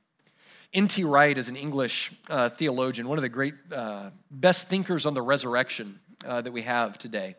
N.T. 0.73 1.05
Wright 1.05 1.39
is 1.39 1.49
an 1.49 1.55
English 1.55 2.13
uh, 2.29 2.49
theologian, 2.49 3.07
one 3.07 3.17
of 3.17 3.23
the 3.23 3.29
great, 3.29 3.55
uh, 3.73 4.11
best 4.29 4.69
thinkers 4.69 5.07
on 5.07 5.15
the 5.15 5.23
resurrection 5.23 6.01
uh, 6.27 6.41
that 6.41 6.53
we 6.53 6.63
have 6.63 6.99
today. 6.99 7.37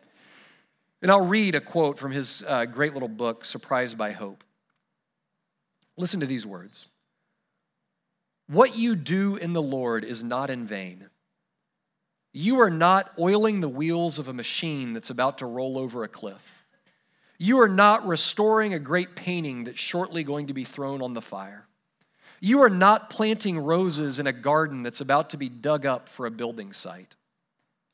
And 1.02 1.10
I'll 1.10 1.26
read 1.26 1.54
a 1.54 1.60
quote 1.60 1.98
from 1.98 2.12
his 2.12 2.42
uh, 2.46 2.64
great 2.64 2.94
little 2.94 3.08
book, 3.08 3.44
Surprised 3.44 3.98
by 3.98 4.12
Hope. 4.12 4.42
Listen 5.98 6.20
to 6.20 6.26
these 6.26 6.46
words 6.46 6.86
What 8.48 8.74
you 8.74 8.96
do 8.96 9.36
in 9.36 9.52
the 9.52 9.62
Lord 9.62 10.02
is 10.02 10.22
not 10.22 10.48
in 10.48 10.66
vain. 10.66 11.10
You 12.38 12.60
are 12.60 12.68
not 12.68 13.12
oiling 13.18 13.62
the 13.62 13.68
wheels 13.68 14.18
of 14.18 14.28
a 14.28 14.34
machine 14.34 14.92
that's 14.92 15.08
about 15.08 15.38
to 15.38 15.46
roll 15.46 15.78
over 15.78 16.04
a 16.04 16.08
cliff. 16.08 16.42
You 17.38 17.60
are 17.60 17.68
not 17.68 18.06
restoring 18.06 18.74
a 18.74 18.78
great 18.78 19.16
painting 19.16 19.64
that's 19.64 19.80
shortly 19.80 20.22
going 20.22 20.48
to 20.48 20.52
be 20.52 20.66
thrown 20.66 21.00
on 21.00 21.14
the 21.14 21.22
fire. 21.22 21.64
You 22.38 22.60
are 22.60 22.68
not 22.68 23.08
planting 23.08 23.58
roses 23.58 24.18
in 24.18 24.26
a 24.26 24.34
garden 24.34 24.82
that's 24.82 25.00
about 25.00 25.30
to 25.30 25.38
be 25.38 25.48
dug 25.48 25.86
up 25.86 26.10
for 26.10 26.26
a 26.26 26.30
building 26.30 26.74
site. 26.74 27.14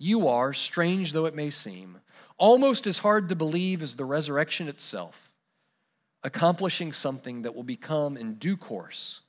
You 0.01 0.27
are, 0.27 0.53
strange 0.53 1.13
though 1.13 1.27
it 1.27 1.37
may 1.37 1.51
seem, 1.51 1.99
almost 2.37 2.89
as 2.89 2.99
hard 2.99 3.29
to 3.29 3.37
believe 3.37 3.81
as 3.81 3.95
the 3.95 4.05
resurrection 4.05 4.67
itself, 4.67 5.31
accomplishing 6.25 6.93
something 6.93 7.43
that 7.43 7.55
will 7.55 7.63
become, 7.63 8.17
in 8.17 8.35
due 8.35 8.57
course, 8.57 9.21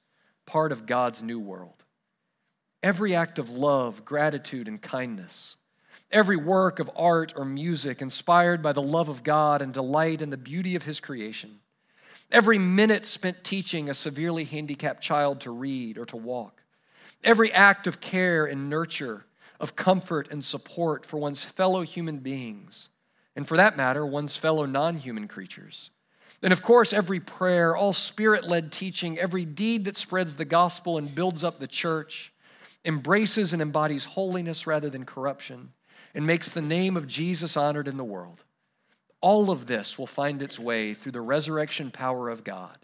part 0.47 0.71
of 0.71 0.87
God's 0.87 1.21
new 1.21 1.39
world. 1.39 1.82
Every 2.83 3.15
act 3.15 3.39
of 3.39 3.49
love, 3.49 4.05
gratitude, 4.05 4.67
and 4.67 4.81
kindness, 4.81 5.55
every 6.11 6.37
work 6.37 6.79
of 6.79 6.91
art 6.95 7.33
or 7.35 7.45
music 7.45 8.01
inspired 8.01 8.61
by 8.61 8.73
the 8.73 8.81
love 8.81 9.09
of 9.09 9.23
God 9.23 9.61
and 9.61 9.73
delight 9.73 10.21
in 10.21 10.29
the 10.29 10.37
beauty 10.37 10.75
of 10.75 10.83
His 10.83 10.99
creation, 10.99 11.59
every 12.29 12.59
minute 12.59 13.05
spent 13.05 13.43
teaching 13.43 13.89
a 13.89 13.93
severely 13.93 14.43
handicapped 14.43 15.01
child 15.01 15.41
to 15.41 15.51
read 15.51 15.97
or 15.97 16.05
to 16.07 16.17
walk, 16.17 16.61
every 17.23 17.51
act 17.53 17.87
of 17.87 18.01
care 18.01 18.45
and 18.45 18.69
nurture, 18.69 19.25
of 19.59 19.75
comfort 19.75 20.27
and 20.29 20.43
support 20.43 21.05
for 21.05 21.17
one's 21.17 21.43
fellow 21.43 21.81
human 21.81 22.17
beings 22.17 22.89
and 23.35 23.47
for 23.47 23.57
that 23.57 23.77
matter, 23.77 24.05
one's 24.05 24.37
fellow 24.37 24.65
non 24.65 24.97
human 24.97 25.27
creatures. 25.27 25.89
And 26.41 26.51
of 26.51 26.61
course, 26.61 26.91
every 26.91 27.19
prayer, 27.19 27.75
all 27.75 27.93
spirit 27.93 28.45
led 28.45 28.71
teaching, 28.71 29.17
every 29.17 29.45
deed 29.45 29.85
that 29.85 29.97
spreads 29.97 30.35
the 30.35 30.45
gospel 30.45 30.97
and 30.97 31.15
builds 31.15 31.43
up 31.43 31.59
the 31.59 31.67
church, 31.67 32.33
embraces 32.85 33.53
and 33.53 33.61
embodies 33.61 34.05
holiness 34.05 34.67
rather 34.67 34.89
than 34.89 35.05
corruption, 35.05 35.71
and 36.13 36.27
makes 36.27 36.49
the 36.49 36.61
name 36.61 36.97
of 36.97 37.07
Jesus 37.07 37.55
honored 37.57 37.87
in 37.87 37.97
the 37.97 38.03
world. 38.03 38.43
all 39.23 39.49
of 39.49 39.67
this 39.67 39.97
will 39.97 40.05
find 40.05 40.41
its 40.41 40.59
way 40.59 40.93
through 40.93 41.13
the 41.13 41.21
resurrection 41.21 41.89
power 41.89 42.29
of 42.29 42.43
God 42.43 42.77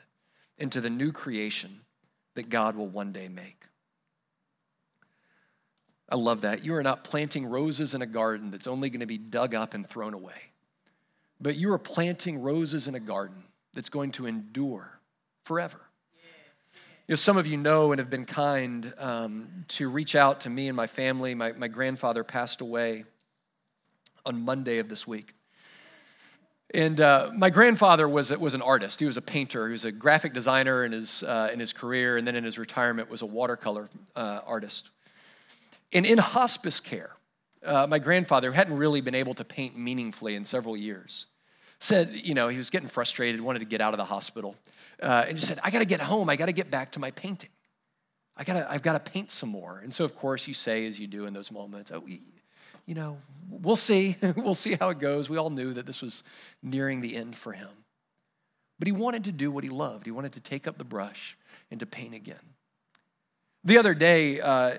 into 0.57 0.79
the 0.79 0.89
new 0.89 1.11
creation 1.11 1.81
that 2.35 2.49
God 2.49 2.77
will 2.77 2.87
one 2.87 3.11
day 3.11 3.27
make. 3.27 3.65
I 6.07 6.15
love 6.15 6.41
that. 6.41 6.63
You 6.63 6.75
are 6.75 6.81
not 6.81 7.03
planting 7.03 7.45
roses 7.45 7.93
in 7.93 8.01
a 8.01 8.07
garden 8.07 8.51
that's 8.51 8.67
only 8.67 8.89
going 8.89 9.01
to 9.01 9.05
be 9.05 9.17
dug 9.17 9.53
up 9.53 9.73
and 9.73 9.87
thrown 9.87 10.13
away, 10.13 10.53
but 11.41 11.57
you 11.57 11.73
are 11.73 11.77
planting 11.77 12.41
roses 12.41 12.87
in 12.87 12.95
a 12.95 13.01
garden 13.01 13.43
that's 13.73 13.89
going 13.89 14.13
to 14.13 14.25
endure 14.25 14.97
forever. 15.43 15.81
You 17.09 17.13
know, 17.13 17.15
some 17.15 17.37
of 17.37 17.47
you 17.47 17.57
know 17.57 17.91
and 17.91 17.97
have 17.97 18.11
been 18.11 18.27
kind 18.27 18.93
um, 18.99 19.65
to 19.69 19.89
reach 19.89 20.13
out 20.13 20.41
to 20.41 20.49
me 20.51 20.67
and 20.67 20.77
my 20.77 20.85
family. 20.85 21.33
My, 21.33 21.53
my 21.53 21.67
grandfather 21.67 22.23
passed 22.23 22.61
away 22.61 23.03
on 24.27 24.39
Monday 24.39 24.77
of 24.77 24.89
this 24.89 25.07
week. 25.07 25.33
And 26.71 27.01
uh, 27.01 27.31
my 27.35 27.49
grandfather 27.49 28.07
was, 28.07 28.29
was 28.29 28.53
an 28.53 28.61
artist. 28.61 28.99
He 28.99 29.07
was 29.07 29.17
a 29.17 29.23
painter. 29.23 29.65
He 29.65 29.71
was 29.71 29.85
a 29.85 29.91
graphic 29.91 30.35
designer 30.35 30.85
in 30.85 30.91
his, 30.91 31.23
uh, 31.23 31.49
in 31.51 31.59
his 31.59 31.73
career, 31.73 32.17
and 32.17 32.27
then 32.27 32.35
in 32.35 32.43
his 32.43 32.59
retirement 32.59 33.09
was 33.09 33.23
a 33.23 33.25
watercolor 33.25 33.89
uh, 34.15 34.41
artist. 34.45 34.91
And 35.91 36.05
in 36.05 36.19
hospice 36.19 36.79
care, 36.79 37.13
uh, 37.65 37.87
my 37.87 37.97
grandfather 37.97 38.51
hadn't 38.51 38.77
really 38.77 39.01
been 39.01 39.15
able 39.15 39.33
to 39.33 39.43
paint 39.43 39.75
meaningfully 39.75 40.35
in 40.35 40.45
several 40.45 40.77
years. 40.77 41.25
Said, 41.79 42.21
you 42.23 42.35
know, 42.35 42.49
he 42.49 42.57
was 42.57 42.69
getting 42.69 42.87
frustrated, 42.87 43.41
wanted 43.41 43.59
to 43.59 43.65
get 43.65 43.81
out 43.81 43.95
of 43.95 43.97
the 43.97 44.05
hospital, 44.05 44.53
uh, 45.01 45.25
and 45.27 45.37
just 45.37 45.47
said, 45.47 45.59
"I 45.63 45.71
got 45.71 45.79
to 45.79 45.85
get 45.85 46.01
home. 46.01 46.29
I 46.29 46.35
got 46.35 46.47
to 46.47 46.51
get 46.51 46.69
back 46.71 46.91
to 46.93 46.99
my 46.99 47.11
painting. 47.11 47.49
I 48.37 48.43
got 48.43 48.53
to, 48.53 48.71
I've 48.71 48.81
got 48.81 48.93
to 48.93 49.11
paint 49.11 49.31
some 49.31 49.49
more." 49.49 49.79
And 49.83 49.93
so, 49.93 50.05
of 50.05 50.15
course, 50.15 50.47
you 50.47 50.53
say, 50.53 50.87
as 50.87 50.99
you 50.99 51.07
do 51.07 51.25
in 51.25 51.33
those 51.33 51.51
moments, 51.51 51.91
"Oh, 51.93 52.03
you 52.05 52.95
know, 52.95 53.17
we'll 53.49 53.75
see. 53.75 54.17
we'll 54.35 54.55
see 54.55 54.75
how 54.75 54.89
it 54.89 54.99
goes." 54.99 55.29
We 55.29 55.37
all 55.37 55.49
knew 55.49 55.73
that 55.73 55.85
this 55.85 56.01
was 56.01 56.23
nearing 56.63 57.01
the 57.01 57.15
end 57.15 57.37
for 57.37 57.53
him, 57.53 57.69
but 58.77 58.87
he 58.87 58.91
wanted 58.91 59.25
to 59.25 59.31
do 59.31 59.51
what 59.51 59.63
he 59.63 59.69
loved. 59.69 60.05
He 60.05 60.11
wanted 60.11 60.33
to 60.33 60.39
take 60.39 60.67
up 60.67 60.77
the 60.77 60.83
brush 60.83 61.37
and 61.71 61.79
to 61.79 61.85
paint 61.85 62.13
again. 62.13 62.37
The 63.63 63.77
other 63.77 63.93
day, 63.93 64.39
uh, 64.39 64.75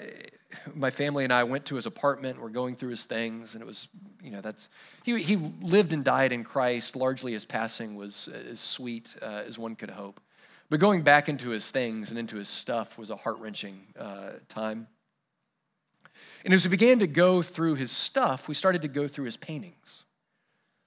my 0.75 0.91
family 0.91 1.25
and 1.25 1.33
I 1.33 1.45
went 1.45 1.65
to 1.67 1.77
his 1.77 1.87
apartment. 1.87 2.41
We're 2.41 2.49
going 2.49 2.77
through 2.77 2.91
his 2.91 3.05
things, 3.05 3.55
and 3.55 3.63
it 3.63 3.67
was, 3.67 3.89
you 4.23 4.31
know, 4.31 4.41
that's 4.41 4.69
he 5.05 5.23
he 5.23 5.37
lived 5.37 5.93
and 5.93 6.05
died 6.05 6.33
in 6.33 6.45
Christ. 6.45 6.97
Largely, 6.97 7.33
his 7.33 7.45
passing 7.45 7.97
was 7.97 8.29
as 8.51 8.61
sweet 8.61 9.15
uh, 9.23 9.43
as 9.47 9.59
one 9.59 9.77
could 9.77 9.91
hope. 9.91 10.21
But 10.69 10.79
going 10.79 11.03
back 11.03 11.29
into 11.29 11.51
his 11.51 11.69
things 11.69 12.11
and 12.11 12.19
into 12.19 12.37
his 12.37 12.49
stuff 12.49 12.97
was 12.97 13.11
a 13.11 13.17
heart 13.17 13.39
wrenching 13.41 13.81
uh, 13.99 14.31
time. 14.49 14.87
And 16.45 16.55
as 16.55 16.65
we 16.65 16.71
began 16.71 17.01
to 17.01 17.07
go 17.07 17.43
through 17.43 17.75
his 17.75 17.91
stuff, 17.91 18.47
we 18.49 18.55
started 18.55 18.83
to 18.83 18.89
go 18.89 19.09
through 19.09 19.27
his 19.27 19.37
paintings. 19.37 20.05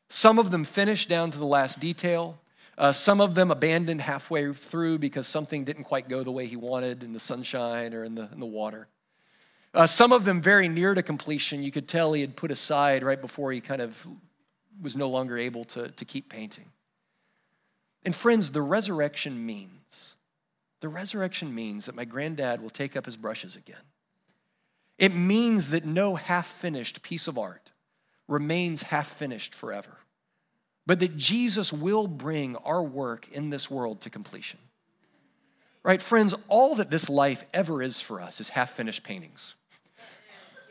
Some 0.10 0.40
of 0.40 0.52
them 0.52 0.64
finished 0.64 1.10
down 1.10 1.32
to 1.32 1.38
the 1.38 1.46
last 1.46 1.80
detail. 1.80 2.40
Uh, 2.78 2.92
some 2.92 3.22
of 3.22 3.36
them 3.36 3.52
abandoned 3.52 4.02
halfway 4.02 4.54
through 4.54 5.00
because 5.00 5.28
something 5.28 5.64
didn't 5.64 5.84
quite 5.84 6.10
go 6.10 6.24
the 6.24 6.32
way 6.32 6.48
he 6.48 6.56
wanted 6.56 7.04
in 7.04 7.14
the 7.14 7.20
sunshine 7.20 7.94
or 7.94 8.04
in 8.04 8.16
the, 8.16 8.30
in 8.32 8.40
the 8.40 8.46
water. 8.46 8.88
Uh, 9.74 9.88
some 9.88 10.12
of 10.12 10.24
them 10.24 10.42
very 10.42 10.68
near 10.68 10.94
to 10.94 11.02
completion. 11.02 11.64
You 11.64 11.72
could 11.72 11.88
tell 11.88 12.14
he 12.14 12.22
had 12.22 12.38
put 12.38 12.52
aside 12.52 13.04
right 13.04 13.20
before 13.20 13.52
he 13.52 13.60
kind 13.60 13.82
of 13.82 13.96
was 14.82 14.96
no 14.96 15.10
longer 15.10 15.38
able 15.38 15.66
to, 15.66 15.90
to 15.90 16.06
keep 16.06 16.30
painting. 16.30 16.66
And 18.06 18.16
friends, 18.16 18.52
the 18.52 18.62
resurrection 18.62 19.46
means, 19.46 19.72
the 20.82 20.90
resurrection 20.90 21.54
means 21.56 21.86
that 21.86 21.96
my 21.96 22.06
granddad 22.06 22.62
will 22.62 22.70
take 22.70 22.96
up 22.96 23.06
his 23.06 23.16
brushes 23.16 23.56
again. 23.56 23.78
It 25.00 25.16
means 25.16 25.70
that 25.70 25.86
no 25.86 26.16
half 26.16 26.48
finished 26.60 27.02
piece 27.02 27.28
of 27.28 27.38
art 27.38 27.72
remains 28.28 28.84
half 28.84 29.18
finished 29.18 29.56
forever, 29.56 29.98
but 30.86 31.00
that 31.00 31.18
Jesus 31.18 31.74
will 31.74 32.08
bring 32.08 32.56
our 32.58 32.84
work 32.84 33.28
in 33.32 33.50
this 33.50 33.72
world 33.72 34.02
to 34.02 34.10
completion. 34.10 34.60
Right, 35.82 36.02
friends, 36.02 36.36
all 36.48 36.76
that 36.76 36.90
this 36.90 37.10
life 37.10 37.44
ever 37.54 37.82
is 37.82 38.00
for 38.00 38.22
us 38.22 38.40
is 38.40 38.50
half 38.50 38.76
finished 38.76 39.04
paintings 39.04 39.56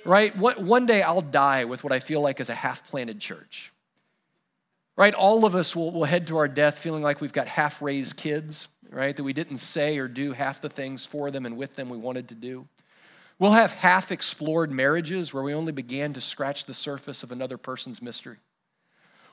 right? 0.05 0.37
One 0.37 0.87
day 0.87 1.03
I'll 1.03 1.23
die 1.23 1.65
with 1.65 1.85
what 1.85 1.93
I 1.93 2.01
feel 2.01 2.21
like 2.21 2.41
is 2.41 2.49
a 2.49 2.55
half 2.55 2.87
planted 2.89 3.21
church, 3.21 3.73
right? 4.97 5.15
All 5.15 5.45
of 5.45 5.55
us 5.55 5.75
will, 5.77 5.93
will 5.93 6.05
head 6.05 6.27
to 6.29 6.37
our 6.37 6.49
death 6.49 6.79
feeling 6.79 7.03
like 7.03 7.21
we've 7.21 7.33
got 7.33 7.49
half 7.49 7.81
raised 7.81 8.17
kids, 8.17 8.69
right? 8.91 9.17
That 9.17 9.25
we 9.25 9.33
didn't 9.33 9.59
say 9.59 9.99
or 9.99 10.09
do 10.09 10.33
half 10.33 10.61
the 10.61 10.69
things 10.69 11.07
for 11.07 11.31
them 11.31 11.47
and 11.47 11.57
with 11.57 11.77
them 11.77 11.89
we 11.89 11.99
wanted 11.99 12.29
to 12.29 12.35
do. 12.35 12.67
We'll 13.39 13.53
have 13.53 13.73
half 13.73 14.13
explored 14.13 14.71
marriages 14.71 15.33
where 15.33 15.43
we 15.43 15.55
only 15.55 15.73
began 15.73 16.13
to 16.13 16.21
scratch 16.21 16.65
the 16.65 16.75
surface 16.75 17.23
of 17.23 17.33
another 17.33 17.59
person's 17.59 18.01
mystery. 18.01 18.37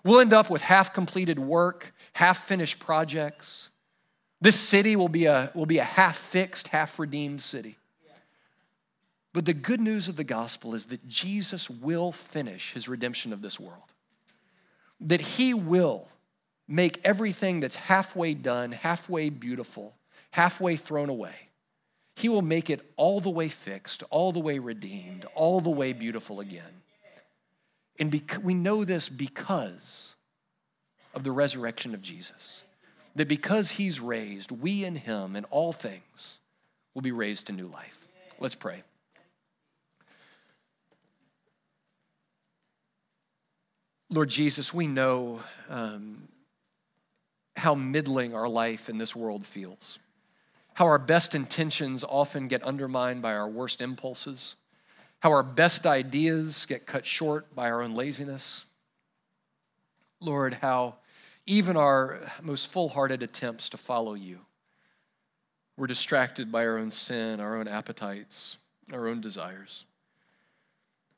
We'll 0.04 0.22
end 0.22 0.34
up 0.34 0.50
with 0.50 0.62
half 0.62 0.94
completed 0.94 1.38
work, 1.38 1.94
half 2.14 2.48
finished 2.48 2.80
projects. 2.80 3.70
This 4.42 4.60
city 4.60 4.96
will 4.96 5.10
be 5.10 5.26
a, 5.26 5.52
will 5.54 5.66
be 5.66 5.80
a 5.80 5.84
half 5.84 6.18
fixed, 6.18 6.70
half 6.70 6.98
redeemed 6.98 7.42
city. 7.42 7.78
But 9.34 9.46
the 9.46 9.54
good 9.54 9.80
news 9.80 10.08
of 10.08 10.16
the 10.16 10.24
gospel 10.24 10.74
is 10.74 10.86
that 10.86 11.08
Jesus 11.08 11.70
will 11.70 12.12
finish 12.12 12.74
his 12.74 12.88
redemption 12.88 13.32
of 13.32 13.42
this 13.42 13.60
world, 13.60 13.94
that 15.00 15.22
he 15.22 15.54
will 15.54 16.08
make 16.68 17.00
everything 17.04 17.60
that's 17.60 17.76
halfway 17.76 18.34
done, 18.34 18.72
halfway 18.72 19.30
beautiful, 19.30 19.94
halfway 20.32 20.78
thrown 20.78 21.10
away. 21.10 21.36
He 22.16 22.28
will 22.28 22.42
make 22.42 22.70
it 22.70 22.82
all 22.98 23.22
the 23.22 23.30
way 23.30 23.50
fixed, 23.50 24.04
all 24.10 24.32
the 24.32 24.40
way 24.40 24.60
redeemed, 24.60 25.26
all 25.36 25.62
the 25.62 25.70
way 25.70 25.94
beautiful 25.94 26.40
again. 26.40 26.82
And 28.00 28.12
bec- 28.12 28.44
we 28.44 28.54
know 28.54 28.84
this 28.84 29.10
because 29.10 30.16
of 31.14 31.24
the 31.24 31.32
resurrection 31.32 31.94
of 31.94 32.02
Jesus. 32.02 32.62
That 33.16 33.28
because 33.28 33.72
he's 33.72 34.00
raised, 34.00 34.52
we 34.52 34.84
in 34.84 34.96
him 34.96 35.36
and 35.36 35.46
all 35.50 35.74
things 35.74 36.40
will 36.94 37.02
be 37.02 37.12
raised 37.12 37.48
to 37.48 37.54
new 37.54 37.68
life. 37.68 37.98
Let's 38.40 38.56
pray. 38.56 38.84
Lord 44.10 44.30
Jesus, 44.30 44.74
we 44.74 44.88
know 44.88 45.41
um, 45.70 46.28
how 47.55 47.76
middling 47.76 48.34
our 48.34 48.47
life 48.47 48.89
in 48.89 48.97
this 48.97 49.16
world 49.16 49.45
feels, 49.45 49.99
how 50.74 50.86
our 50.86 50.97
best 50.97 51.36
intentions 51.36 52.03
often 52.03 52.47
get 52.47 52.64
undermined 52.64 53.22
by 53.22 53.34
our 53.34 53.47
worst 53.47 53.82
impulses, 53.82 54.55
how 55.20 55.32
our 55.32 55.43
best 55.43 55.86
ideas 55.86 56.66
get 56.66 56.88
cut 56.88 57.05
short 57.05 57.53
by 57.53 57.70
our 57.70 57.82
own 57.82 57.93
laziness. 57.93 58.66
Lord, 60.20 60.55
how 60.55 60.95
even 61.45 61.78
our 61.78 62.32
most 62.41 62.72
full 62.72 62.89
hearted 62.89 63.22
attempts 63.22 63.70
to 63.70 63.78
follow 63.78 64.14
you 64.14 64.39
we're 65.80 65.88
distracted 65.88 66.51
by 66.51 66.66
our 66.66 66.78
own 66.78 66.91
sin, 66.91 67.39
our 67.39 67.57
own 67.57 67.70
appetites, 67.70 68.57
our 68.91 69.07
own 69.07 69.22
desires. 69.22 69.86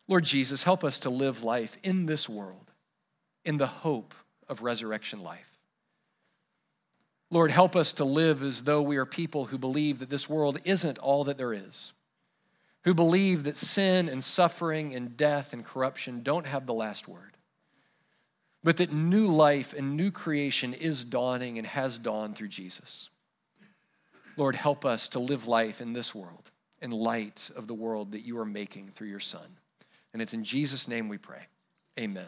Lord 0.08 0.24
Jesus, 0.24 0.62
help 0.62 0.84
us 0.84 1.00
to 1.00 1.10
live 1.10 1.42
life 1.42 1.76
in 1.82 2.06
this 2.06 2.30
world 2.30 2.71
in 3.46 3.58
the 3.58 3.68
hope 3.68 4.14
of 4.48 4.62
resurrection 4.62 5.22
life. 5.22 5.48
Lord, 7.30 7.52
help 7.52 7.76
us 7.76 7.94
to 7.94 8.06
live 8.06 8.44
as 8.44 8.64
though 8.64 8.82
we 8.82 8.98
are 8.98 9.06
people 9.06 9.46
who 9.46 9.58
believe 9.58 10.00
that 10.00 10.10
this 10.10 10.28
world 10.28 10.60
isn't 10.66 10.98
all 10.98 11.24
that 11.26 11.38
there 11.38 11.54
is, 11.54 11.94
who 12.84 12.94
believe 12.94 13.44
that 13.44 13.58
sin 13.58 14.10
and 14.10 14.24
suffering 14.24 14.94
and 14.96 15.16
death 15.16 15.54
and 15.54 15.66
corruption 15.66 16.24
don't 16.24 16.46
have 16.46 16.66
the 16.66 16.74
last 16.74 17.08
word, 17.08 17.38
but 18.64 18.78
that 18.78 18.92
new 18.92 19.28
life 19.28 19.74
and 19.78 19.96
new 19.96 20.12
creation 20.12 20.74
is 20.74 21.04
dawning 21.04 21.58
and 21.58 21.68
has 21.68 21.98
dawned 21.98 22.36
through 22.36 22.50
Jesus. 22.50 23.10
Lord, 24.36 24.56
help 24.56 24.86
us 24.86 25.08
to 25.10 25.20
live 25.20 25.48
life 25.48 25.80
in 25.80 25.94
this 25.94 26.14
world 26.14 26.52
in 26.82 26.92
light 26.92 27.50
of 27.56 27.68
the 27.68 27.74
world 27.74 28.12
that 28.12 28.26
you 28.26 28.38
are 28.40 28.46
making 28.46 28.92
through 28.96 29.08
your 29.08 29.20
Son. 29.20 29.58
And 30.14 30.22
it's 30.22 30.34
in 30.34 30.44
Jesus' 30.44 30.88
name 30.88 31.08
we 31.08 31.18
pray. 31.18 31.48
Amen. 32.00 32.28